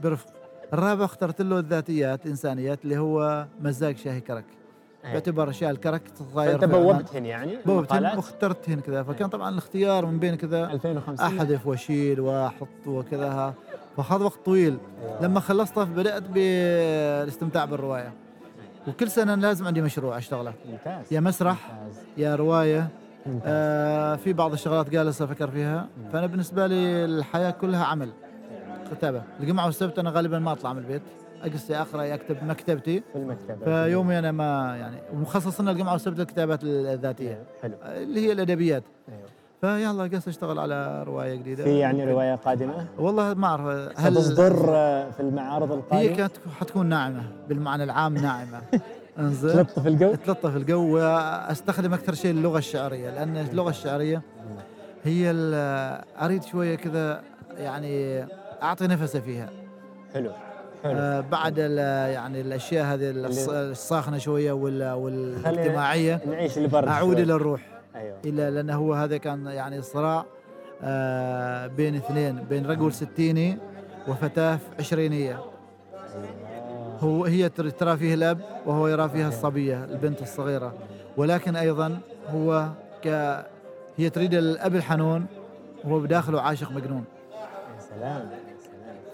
[0.04, 0.28] برفق
[0.74, 4.46] الرابع اخترت له الذاتيات الإنسانيات اللي هو مزاج شاهي كرك
[5.06, 5.12] أي.
[5.12, 6.02] باعتبار أشياء الكرك
[6.34, 6.68] في عمان.
[6.68, 12.88] بوبتهن يعني بوبتهن واخترتهن كذا فكان طبعا الاختيار من بين كذا 2500 أحذف وأشيل وأحط
[12.88, 13.54] وكذا
[13.98, 14.78] فاخذ وقت طويل.
[15.22, 18.14] لما خلصتها بدأت بالاستمتاع بالرواية.
[18.88, 20.54] وكل سنة لازم عندي مشروع أشتغله.
[20.70, 21.14] ممتاز.
[21.14, 22.04] يا مسرح ممتاز.
[22.18, 22.88] يا رواية.
[23.26, 23.44] ممتاز.
[23.46, 25.88] آه في بعض الشغلات جالس أفكر فيها.
[26.14, 28.10] فأنا بالنسبة لي الحياة كلها عمل.
[28.92, 29.24] كتابة.
[29.40, 31.02] الجمعة والسبت أنا غالبا ما أطلع من البيت.
[31.44, 33.04] أجلس أقرأ أكتب مكتبتي.
[33.14, 33.66] في المكتبة.
[33.66, 37.44] فيومي أنا ما يعني ومخصص لنا الجمعة والسبت للكتابات الذاتية.
[37.62, 37.74] حلو.
[37.84, 38.84] اللي هي الأدبيات.
[39.10, 39.27] أيوة.
[39.62, 41.64] فيلا قص اشتغل على رواية جديدة.
[41.64, 44.00] في يعني رواية قادمة؟ والله ما أعرف.
[44.00, 48.62] هل ستصدر آه، في المعارض هي القادمة كانت حتكون ناعمة بالمعنى العام ناعمة.
[49.20, 49.52] إنزين.
[49.54, 54.22] تلطف الجو؟ تلطف الجو وأستخدم أكثر شيء اللغة الشعرية لأن اللغة الشعرية
[55.04, 57.22] هي ال- أريد شوية كذا
[57.58, 58.26] يعني
[58.64, 59.50] أعطي نفسه فيها.
[60.14, 60.32] حلو
[60.84, 60.94] حلو.
[61.00, 67.20] آه بعد ال- يعني الأشياء هذه الص- الصاخنه شوية وال- والإجتماعية نعيش البرد أعود.
[67.20, 67.62] إلى الروح.
[67.98, 68.18] أيوه.
[68.26, 70.26] إلى لأنه هو هذا كان يعني صراع
[70.84, 73.58] آه بين اثنين بين رجل ستيني
[74.08, 75.32] وفتاة عشرينية.
[75.32, 76.98] أيوة.
[77.00, 80.74] هو هي تر- ترى فيه الأب وهو يرى فيها الصبية البنت الصغيرة.
[81.18, 82.68] ولكن أيضا هو
[83.04, 83.08] ك
[83.98, 85.26] هي تريد الأب الحنون
[85.84, 87.04] وهو بداخله عاشق مجنون.
[87.34, 88.30] يا سلام.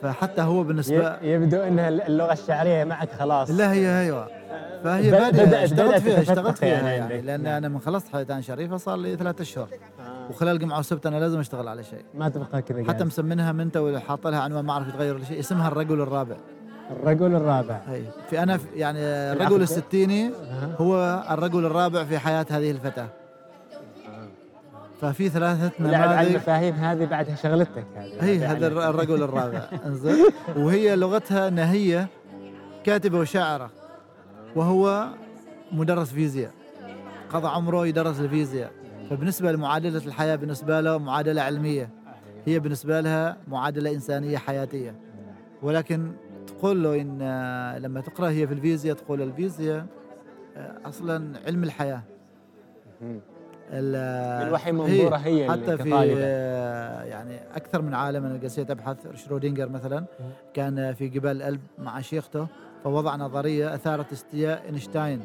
[0.02, 3.52] فحتى هو بالنسبة يبدو ان اللغة الشعرية معك خلاص.
[3.52, 4.28] لا هي أيوه
[4.84, 7.22] فهي ب- بادئه بدأت- اشتغلت فيها اشتغلت فيها يعني يعني.
[7.22, 7.54] لأن نعم.
[7.56, 9.68] أنا من خلصت حياتان شريفه صار لي ثلاثة أشهر
[10.00, 10.30] آه.
[10.30, 13.04] وخلال الجمعه والسبت أنا لازم أشتغل على شيء ما تبقى كذا حتى.
[13.04, 16.36] مسمينها منتا وحاط لها عنوان ما أعرف يتغير ولا شيء اسمها الرجل الرابع
[16.92, 19.62] الرجل الرابع هي في أنا في يعني الرجل.
[19.62, 20.32] الستيني.
[20.78, 23.08] هو الرجل الرابع في حياة هذه الفتاة
[25.02, 29.62] ففي ثلاثة لعب على نماذج المفاهيم هذه بعدها شغلتك هذه هي هذا الر- الرجل الرابع
[29.86, 30.26] إنزين
[30.58, 32.06] وهي لغتها ان هي
[32.84, 33.70] كاتبة وشاعرة
[34.56, 35.08] وهو
[35.72, 36.52] مدرس فيزياء.
[37.30, 38.72] قضى عمره يدرس الفيزياء.
[39.10, 41.90] فبالنسبة لمعادلة الحياة بالنسبة له معادلة علمية.
[42.46, 44.96] هي بالنسبة لها معادلة إنسانية حياتية.
[45.62, 46.12] ولكن
[46.48, 49.86] تقول له إن آه، لما تقرأ هي في الفيزياء تقول الفيزياء
[50.58, 52.02] آه، أصلا علم الحياة.
[53.02, 53.20] مم.
[53.72, 55.94] ال- من وحي منظورة هي حتى في.
[56.18, 60.06] آه، يعني أكثر من عالم أنا قسيت أبحث شرودينجر مثلا
[60.54, 62.48] كان في جبال الألب مع شيخته.
[62.84, 65.22] فوضع نظرية اثارت استياء إينشتاين.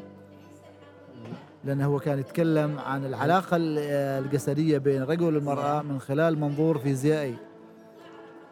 [1.63, 6.77] لأنه هو كان يتكلم عن العلاقة ال- آه، الجسدية بين الرجل والمراه من خلال منظور
[6.77, 7.35] فيزيائي.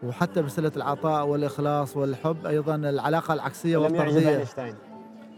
[0.03, 4.75] وحتى مسألة العطاء والإخلاص والحب أيضا العلاقة العكسية ولم يعجب والطرديه إينشتاين.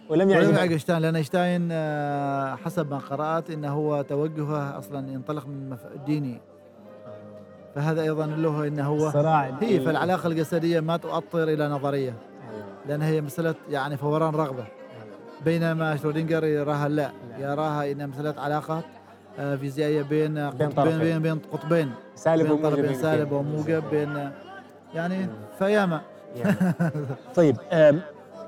[0.09, 5.77] ولم يعجب إينشتاين لأن إينشتاين آه، حسب ما قرأت انه هو توجهه أصلا ينطلق من
[6.05, 6.41] ديني.
[7.75, 9.09] فهذا أيضا له انه هو
[9.61, 12.13] هي ال- فالعلاقة الجسدية ما تؤطر إلى نظرية.
[12.89, 14.65] لأن هي مسألة يعني فوران رغبة.
[15.45, 17.11] بينما شرودنجر يراها لا.
[17.39, 18.81] يراها إنها مسألة علاقه
[19.39, 20.97] آه، فيزيائية بين قطبين.
[20.99, 21.91] بين بين قطبين.
[22.15, 22.95] سالب بين وموجب طرفين.
[23.01, 24.31] سالب وموجب بين
[24.93, 25.27] يعني
[25.59, 26.01] فياما.
[26.35, 26.55] يعني.
[27.35, 27.57] طيب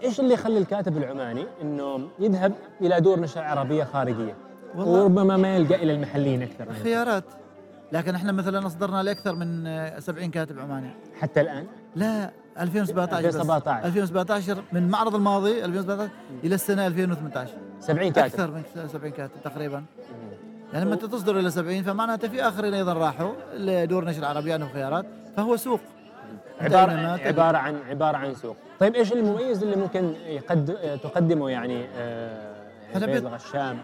[0.03, 4.35] إيش اللي يخلي الكاتب العماني إنه يذهب إلى دور نشر عربية خارجية؟
[4.75, 7.23] وربما ما يلقى إلى المحليين أكثر خيارات.
[7.91, 10.89] لكن إحنا مثلا أصدرنا لأكثر من آه، 70 كاتب عماني.
[11.19, 12.31] حتى الآن؟ لا.
[12.59, 13.35] 2017 بس.
[13.35, 16.09] 2017 2017 من المعرض الماضي 2017
[16.43, 18.25] إلى السنة 2018 70 كاتب.
[18.25, 19.83] أكثر من 70 كاتب تقريبا.
[20.73, 24.69] يعني لما انت تصدر إلى 70 فمعناته في آخرين أيضا راحوا لدور نشر عربي عندهم
[24.69, 25.05] خيارات
[25.37, 25.79] فهو سوق.
[26.61, 27.27] أينما تجد.
[27.27, 28.55] عبارة عن عبارة عن سوق.
[28.79, 32.55] طيب إيش المميز اللي ممكن يقد تقدمه يعني آه،
[32.93, 33.77] يعني بيت الغشام؟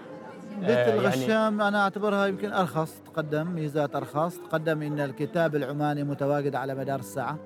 [0.59, 6.03] بيت آه، يعني- الغشام أنا أعتبرها يمكن أرخص تقدم ميزات أرخص تقدم إن الكتاب العماني
[6.03, 7.37] متواجد على مدار الساعة.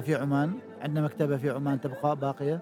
[0.00, 0.52] في عمان.
[0.82, 2.60] عندنا مكتبة في عمان تبقى باقية.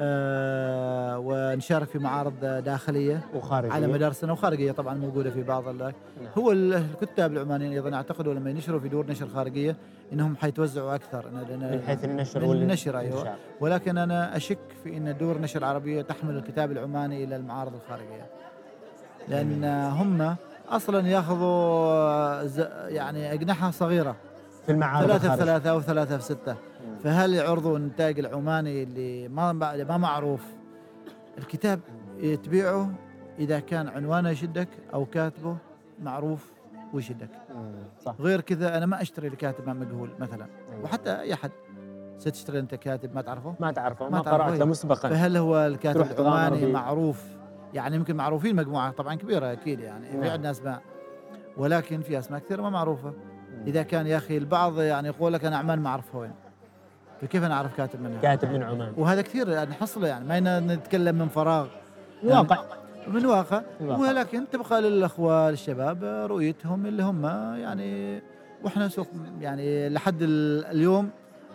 [0.00, 3.72] آه، ونشارك في معارض داخلية وخارجية.
[3.72, 5.92] على مدار السنة وخارجية طبعا موجودة في بعض نعم.
[6.38, 9.76] هو ال- الكتاب العمانيين أيضا اعتقدوا لما ينشروا في دور نشر خارجية
[10.12, 11.24] إنهم حيتوزعوا أكثر.
[11.30, 13.14] من حيث النشر من وال- النشر، أيوة.
[13.16, 13.38] والإنشاء.
[13.60, 18.26] ولكن أنا أشك في إن دور نشر عربية تحمل الكتاب العماني إلى المعارض الخارجية.
[19.28, 20.36] لأن هم
[20.68, 22.42] أصلا ياخذوا
[22.88, 24.16] يعني أجنحة صغيرة.
[24.68, 25.36] في المعارض ثلاثة في.
[25.36, 26.56] ثلاثة أو ثلاثة في ستة.
[27.04, 30.42] فهل يعرضوا الإنتاج العماني اللي ما ما معروف؟
[31.38, 31.80] الكتاب
[32.44, 32.90] تبيعه
[33.38, 35.56] إذا كان عنوانه يشدك أو كاتبه
[36.02, 36.52] معروف
[36.92, 37.28] ويشدك.
[38.00, 38.14] صح.
[38.20, 40.46] غير كذا أنا ما أشتري لكاتب ما مجهول مثلا.
[40.82, 41.50] وحتى أي أحد.
[42.18, 44.58] ستشتري أنت كاتب ما تعرفه؟ ما تعرفه ما ما تعرفه، قرأت.
[44.58, 45.08] له مسبقا.
[45.08, 46.72] فهل هو الكاتب العماني.
[46.72, 47.24] معروف؟
[47.74, 50.10] يعني يمكن معروفين مجموعة طبعا كبيرة أكيد يعني.
[50.10, 50.30] في نعم.
[50.30, 50.82] عندنا أسماء.
[51.56, 53.12] ولكن في أسماء كثيرة ما معروفة.
[53.66, 56.32] إذا كان يا أخي البعض يعني يقول لك أنا عمان ما أعرفه وين.
[57.20, 58.92] فكيف أنا أعرف كاتب منها كاتب من عمان.
[58.96, 61.66] وهذا كثير يعني نحصله يعني ما ين- نتكلم من فراغ.
[62.22, 62.58] من واقع.
[63.08, 63.62] من واقع.
[63.80, 64.00] من واقع.
[64.00, 68.22] ولكن تبقى للاخوه الشباب رؤيتهم اللي هم يعني
[68.64, 69.06] وإحنا سوق
[69.40, 71.10] يعني لحد ال- اليوم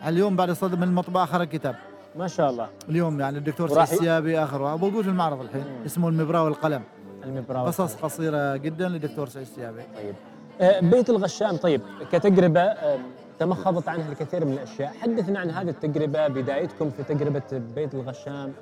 [0.07, 1.75] اليوم بعد صدر من المطبعه خرج كتاب
[2.15, 2.69] ما شاء الله.
[2.89, 5.61] اليوم يعني الدكتور ي- السيابي آخر موجود في المعرض الحين.
[5.63, 5.85] مم.
[5.85, 6.81] اسمه المبراه والقلم.
[7.23, 10.15] المبراوي قصص قصيرة جدا للدكتور سعيد السيابي طيب.
[10.61, 11.57] بيت الغشام.
[11.57, 12.99] طيب كتجربة آه،
[13.39, 14.93] تمخضت عنها الكثير من الأشياء.
[15.01, 17.41] حدثنا عن هذه التجربة بدايتكم في تجربة
[17.75, 18.53] بيت الغشام.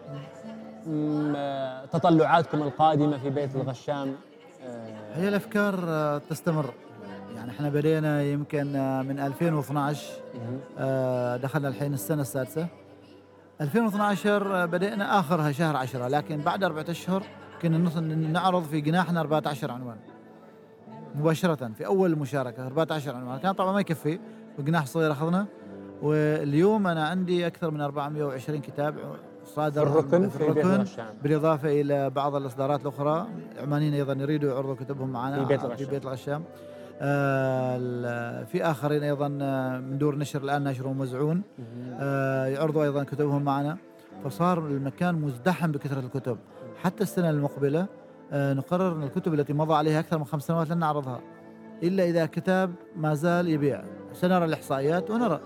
[0.90, 4.16] آه، تطلعاتكم القادمة في بيت الغشام
[4.64, 6.74] آه، هي الأفكار آه، تستمر.
[7.36, 10.60] يعني إحنا بدينا يمكن آه، من 2012 مهم.
[10.80, 12.68] آه، دخلنا الحين السنة السادسة.
[13.62, 17.24] 2012 بدأنا آخرها شهر 10 لكن بعد أربعة أشهر
[17.62, 19.98] كنا نعرض في جناحنا 14 عنوان.
[21.16, 24.20] مباشرة في أول مشاركة 14 عنوان كان طبعا ما يكفي
[24.60, 25.46] وجناح صغير أخذنا.
[26.02, 28.96] واليوم أنا عندي أكثر من 420 كتاب
[29.46, 30.86] في صادر الركن؟ في في بيت الركن
[31.24, 33.28] بالإضافة إلى بعض الإصدارات الأخرى.
[33.62, 35.90] عمانيين أيضا يريدوا يعرضوا كتبهم معنا في بيت في الغشام.
[35.90, 36.44] بيت الغشام
[37.02, 41.42] آه، في آخرين أيضا آه، من دور نشر الآن ناشر ومزعون.
[42.00, 43.78] آه، يعرضوا أيضا كتبهم معنا.
[44.24, 46.38] فصار المكان مزدحم بكثرة الكتب.
[46.84, 47.88] حتى السنة المقبلة آه،
[48.34, 51.20] نقرر إن الكتب التي مضى عليها أكثر من خمس سنوات لن نعرضها
[51.84, 53.84] إلا إذا كتاب ما زال يبيع.
[54.14, 55.40] سنرى الإحصائيات ونرى.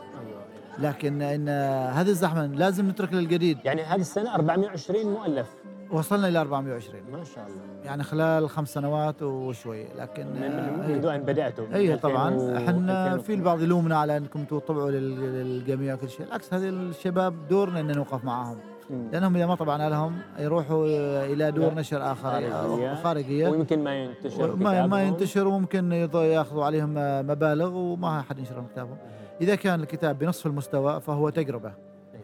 [0.79, 1.49] لكن إن
[1.93, 3.57] هذه الزحمة لازم نترك للجديد.
[3.65, 5.47] يعني هذه السنة 420 مؤلف.
[5.91, 7.85] وصلنا إلى 420 ما شاء الله.
[7.85, 9.85] يعني خلال خمس سنوات وشوي.
[9.97, 12.57] لكن من آه، من- منذ أن بدأتوا اي 2000 طبعا.
[12.57, 16.25] إحنا 2000 في البعض يلومنا على إنكم تطبعوا لل- للجميع وكل شيء.
[16.25, 18.74] بالعكس هذه الشباب دورنا إن نوقف معهم مم.
[18.89, 20.85] لأنهم إذا ما طبعنا لهم يروحوا
[21.25, 21.73] إلى دور.
[21.73, 22.21] نشر آخر.
[22.21, 22.93] خارجية.
[22.93, 23.49] خارجية.
[23.49, 25.03] ويمكن ما ينتشر ما ما.
[25.03, 26.93] ينتشر وممكن ياخذوا عليهم
[27.27, 28.97] مبالغ وما حد ينشر كتابهم.
[29.41, 31.73] إذا كان الكتاب بنصف المستوى فهو تجربة.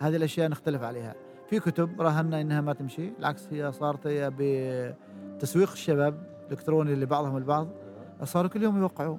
[0.02, 1.15] هذه الأشياء نختلف عليها.
[1.50, 7.67] في كتب راهنا إنها ما تمشي بالعكس هي صارت هي بتسويق الشباب الإلكتروني لبعضهم البعض.
[8.24, 9.17] صاروا كل يوم يوقعوا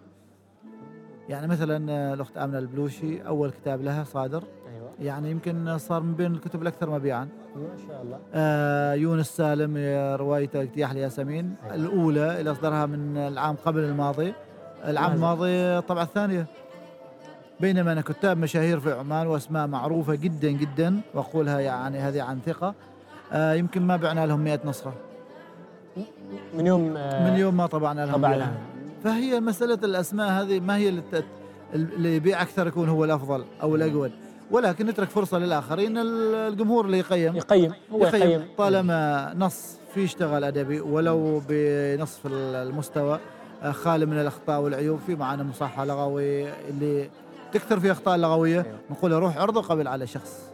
[1.29, 4.45] يعني مثلا الأخت آمنة البلوشي أول كتاب لها صادر.
[5.01, 9.77] يعني يمكن صار من بين الكتب الأكثر مبيعا ما شاء الله آه يونس سالم
[10.21, 11.75] روايته اجتياح الياسمين أيوة.
[11.75, 14.33] الأولى اللي أصدرها من العام قبل الماضي
[14.85, 16.47] العام؟ الماضي طبعا الثانية
[17.61, 22.75] بينما أنا كتاب مشاهير في عمان وأسماء معروفة جدا جدا وأقولها يعني هذه عن ثقة
[23.33, 24.93] آه يمكن ما بعنا لهم 100 نسخة
[26.55, 28.39] من يوم آه، من يوم ما طبعنا لهم طبعا إياها.
[28.39, 28.55] لها.
[29.05, 31.03] فهي مسألة الأسماء هذه ما هي
[31.75, 34.13] اللي يبيع أكثر يكون هو الأفضل أو الأجود
[34.53, 35.99] ولكن نترك فرصة للآخرين.
[35.99, 37.37] الجمهور اللي يقيم.
[37.37, 37.73] يقيم.
[37.93, 38.31] هو يقيم.
[38.31, 38.49] يقيم.
[38.59, 43.19] طالما نص في اشتغل أدبي ولو بنصف المستوى
[43.62, 47.11] آه، خالي من الأخطاء والعيوب في معنا مصحح لغوي اللي
[47.53, 48.61] تكثر فيه أخطاء لغوية.
[48.62, 48.77] أيوة.
[48.91, 50.51] نقول روح عرضه قبل على شخص.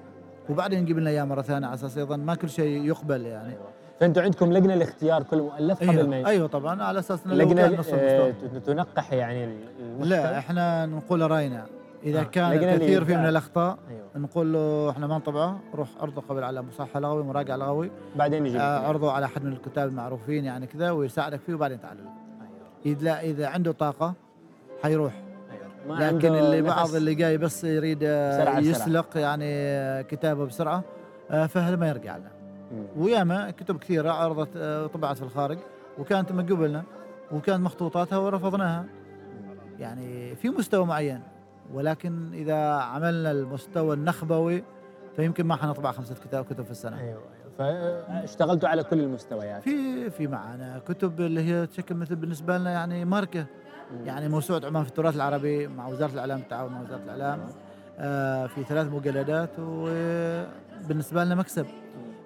[0.48, 3.54] وبعدين نجيب لنا إياه مرة ثانية على أساس أيضا ما كل شيء يقبل يعني.
[4.00, 7.84] فانتم عندكم لجنة لاختيار كل مؤلف قبل ما أيوه, أيوة طبعا على أساس إنه لجنة
[7.92, 8.34] آه،
[8.66, 10.08] تنقح يعني المحتوى.
[10.08, 11.66] لا إحنا نقول رأينا.
[12.02, 13.28] إذا آه، كان كثير فيه من.
[13.28, 17.90] الأخطاء أيوه نقول له إحنا ما نطبعه روح عرضه قبل على مصحح لغوي مراجع لغوي
[18.16, 18.86] بعدين يجي آه،.
[18.88, 22.98] عرضه على احد من الكتاب المعروفين يعني كذا ويساعدك فيه وبعدين تعال أيوة.
[22.98, 24.14] اذا إذا عنده طاقة
[24.82, 25.12] حيروح
[25.88, 26.62] ما لكن اللي.
[26.62, 28.58] بعض اللي جاي بس يريد آه، بسرعة.
[28.58, 30.84] يسلق يعني آه، كتابه بسرعة
[31.30, 32.30] آه، فهذا ما يرجع لنا
[32.72, 33.02] مم.
[33.02, 35.58] وياما كتب كثيرة عرضت آه، طبعت في الخارج
[35.98, 36.82] وكانت من قبلنا
[37.32, 38.84] وكانت مخطوطاتها ورفضناها
[39.78, 41.22] يعني في مستوى معين
[41.72, 44.64] ولكن إذا عملنا المستوى النخبوي
[45.16, 47.00] فيمكن ما حنطبع خمسة كتاب كتب في السنة.
[47.00, 47.22] أيوه
[47.60, 48.04] أيوه.
[48.08, 49.62] فاشتغلتوا على كل المستويات.
[49.62, 53.46] في في معنا كتب اللي هي تشكل مثل بالنسبة لنا يعني ماركة.
[54.04, 57.40] يعني موسوعه عمان في التراث العربي مع وزارة الإعلام بالتعاون مع وزارة الإعلام.
[57.98, 61.66] آه في ثلاث مجلدات وبالنسبة لنا مكسب.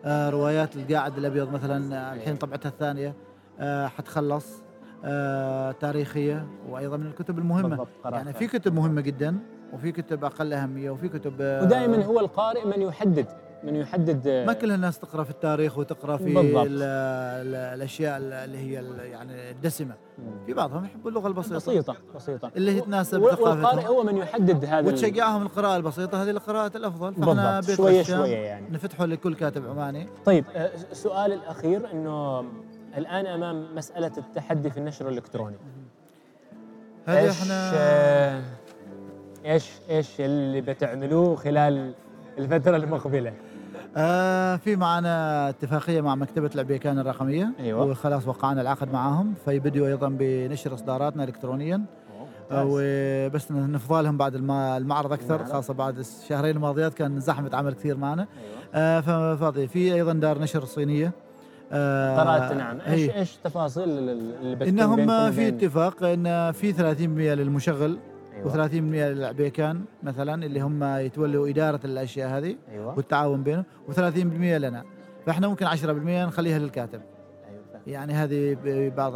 [0.04, 3.14] آه روايات القاعد الأبيض مثلا آه، الحين طبعتها الثانية.
[3.60, 4.62] آه حتخلص.
[5.80, 7.86] تاريخية وأيضا من الكتب المهمة.
[8.04, 9.38] يعني في كتب مهمة جدا
[9.72, 13.26] وفي كتب أقل أهمية وفي كتب آه، ودائما هو القارئ من يحدد
[13.64, 16.66] من يحدد آه، ما كل الناس تقرأ في التاريخ وتقرأ في بالضبط.
[16.66, 18.72] ال ال الأشياء اللي هي
[19.10, 19.94] يعني الدسمة.
[20.46, 21.56] في بعضهم يحبوا اللغة البسيطة.
[21.56, 22.50] بسيطة بسيطة.
[22.56, 27.14] اللي هي تناسب والقارئ هو من يحدد هذا وتشجعهم القراءة البسيطة هذه القراءة الأفضل.
[27.14, 28.70] فإحنا بيت شوية شوية يعني.
[28.70, 30.08] نفتحه لكل كاتب عماني.
[30.24, 32.44] طيب آه، السؤال الأخير إنه
[32.96, 35.56] الآن أمام مسألة التحدي في النشر الإلكتروني.
[37.06, 38.42] هذه إيش، إحنا
[39.44, 41.94] إيش إيش اللي بتعملوه خلال
[42.38, 43.32] الفترة المقبلة؟
[43.96, 47.52] آه في معنا اتفاقية مع مكتبة العبيكان الرقمية.
[47.60, 47.84] أيوة.
[47.84, 51.84] وخلاص وقعنا العقد معهم فيبدوا أيضا بنشر إصداراتنا الكترونيا.
[52.50, 55.44] آه، وبس نفضى لهم بعد الم- المعرض أكثر.
[55.44, 58.22] خاصة بعد الشهرين الماضيات كان زحمة عمل كثير معنا.
[58.22, 58.62] أيوه.
[58.74, 61.12] آه، ففاضي في أيضا دار نشر صينية.
[61.72, 63.18] قرأت نعم إيش هي.
[63.18, 67.98] إيش تفاصيل اللي بتكون إنهم في اتفاق إن في 30% للمشغل
[68.36, 68.68] أيوة.
[68.68, 73.96] و30% للعبيكان مثلا اللي هم يتولوا إدارة الأشياء هذه أيوه والتعاون بينهم و30%
[74.42, 74.84] لنا
[75.26, 77.00] فإحنا ممكن 10% نخليها للكاتب
[77.72, 77.82] فاهم.
[77.86, 79.14] يعني هذه ببعض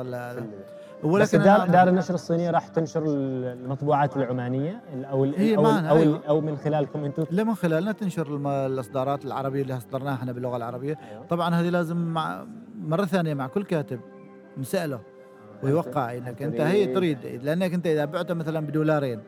[1.05, 4.81] ال بس ولكن دار, دار النشر الصينيه راح تنشر المطبوعات العمانية
[5.11, 6.21] أو هي معنا، أو, ال- أيوة.
[6.29, 7.25] أو من خلالكم أنتم.
[7.31, 8.37] لا من خلالنا تنشر
[8.67, 10.99] الإصدارات العربية اللي إصدرناها إحنا باللغة العربية.
[11.11, 11.25] أيوه.
[11.27, 12.47] طبعا هذه لازم مع
[12.81, 14.01] مرة ثانية مع كل كاتب
[14.59, 15.01] نساله
[15.63, 17.19] ويوقع إنك أنت هي تريد.
[17.43, 19.21] لأنك أنت إذا بعته مثلا بدولارين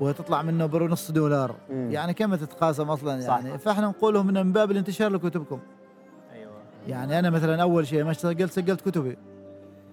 [0.00, 1.90] وتطلع منه برو نص دولار مم.
[1.90, 3.44] يعني كم تتقاسم أصلا صح.
[3.44, 5.58] يعني؟ فإحنا نقوله من باب الانتشار لكتبكم.
[6.32, 6.52] أيوه.
[6.88, 9.16] يعني أنا مثلا أول شيء ما سجلت سجلت كتبي.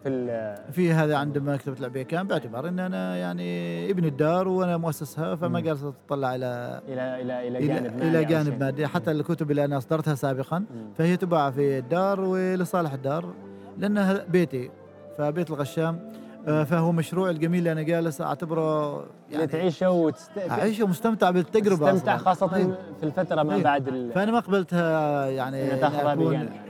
[0.06, 5.60] في في هذا عند مكتبة العبيكان باعتبار إن أنا يعني ابن الدار وأنا مؤسسها فما
[5.60, 5.68] مم.
[5.68, 5.78] قال
[6.08, 8.60] تطلع إلى إلى إلى إلى إلى, جانب مالي إلى أو جانب.
[8.64, 10.66] مادي حتى الكتب اللي أنا أصدرتها سابقا مم.
[10.98, 13.34] فهي تباع في الدار ولصالح الدار
[13.78, 14.72] لأنها بيتي
[15.18, 16.00] فبيت الغشام
[16.48, 20.32] آه، فهو مشروع الجميل اللي أنا جالس أعتبره يعني يعني تعيشه وتست...
[20.38, 22.26] اعيش ومستمتع بالتجربة تستمتع أصلاً.
[22.26, 22.78] خاصة أيوة.
[23.00, 23.64] في الفترة ما أيوة.
[23.64, 24.12] بعد ال...
[24.12, 26.14] فأنا ما قبلتها يعني تاخذها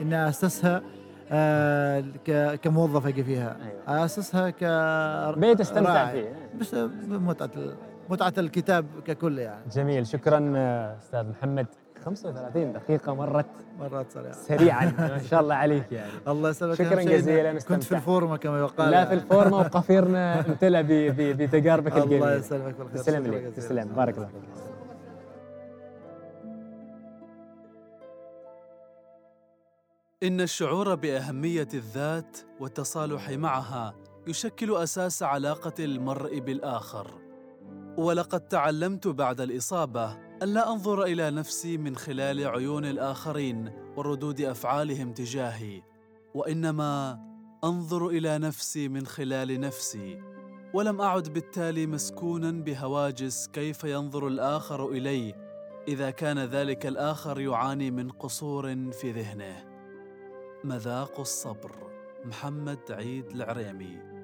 [0.02, 0.82] إن أسسها
[2.62, 3.58] كموظف أجي فيها.
[3.88, 4.06] أيوة.
[4.06, 4.64] اسسها ك
[5.40, 6.12] بيت استمتع.
[6.12, 7.76] فيه بس بمتعة ال-
[8.10, 9.62] متعة الكتاب ككل يعني.
[9.72, 11.68] جميل شكرا آه، أستاذ محمد.
[12.06, 13.46] 35 دقيقة مرت
[13.80, 16.12] مرات سريعه سريعا ما شاء الله عليك يعني.
[16.28, 16.74] الله يسلمك.
[16.76, 17.84] شكراً جزيلاً، كنت.
[17.84, 19.08] في الفورمة كما يقال لا يعني.
[19.10, 22.36] في الفورمة وقفيرنا امتلأ بتجاربك الله الجميلة.
[22.36, 22.98] يسلمك بالخير.
[23.02, 23.50] تسلم جزيلاً.
[23.50, 23.88] تسلم.
[23.96, 24.42] بارك الله فيك.
[30.24, 33.96] إن الشعور بأهمية الذات والتصالح معها
[34.28, 37.22] يشكل أساس علاقة المرء بالآخر.
[37.98, 45.14] ولقد تعلمت بعد الإصابة أن لا أنظر إلى نفسي من خلال عيون الآخرين وردود أفعالهم
[45.14, 45.82] تجاهي،
[46.34, 47.20] وإنما
[47.64, 50.22] أنظر إلى نفسي من خلال نفسي.
[50.74, 55.34] ولم أعد بالتالي مسكونا بهواجس كيف ينظر الآخر إلي
[55.88, 59.75] إذا كان ذلك الآخر يعاني من قصور في ذهنه.
[60.66, 61.72] مذاق الصبر.
[62.26, 64.15] محمد عيد العريمي.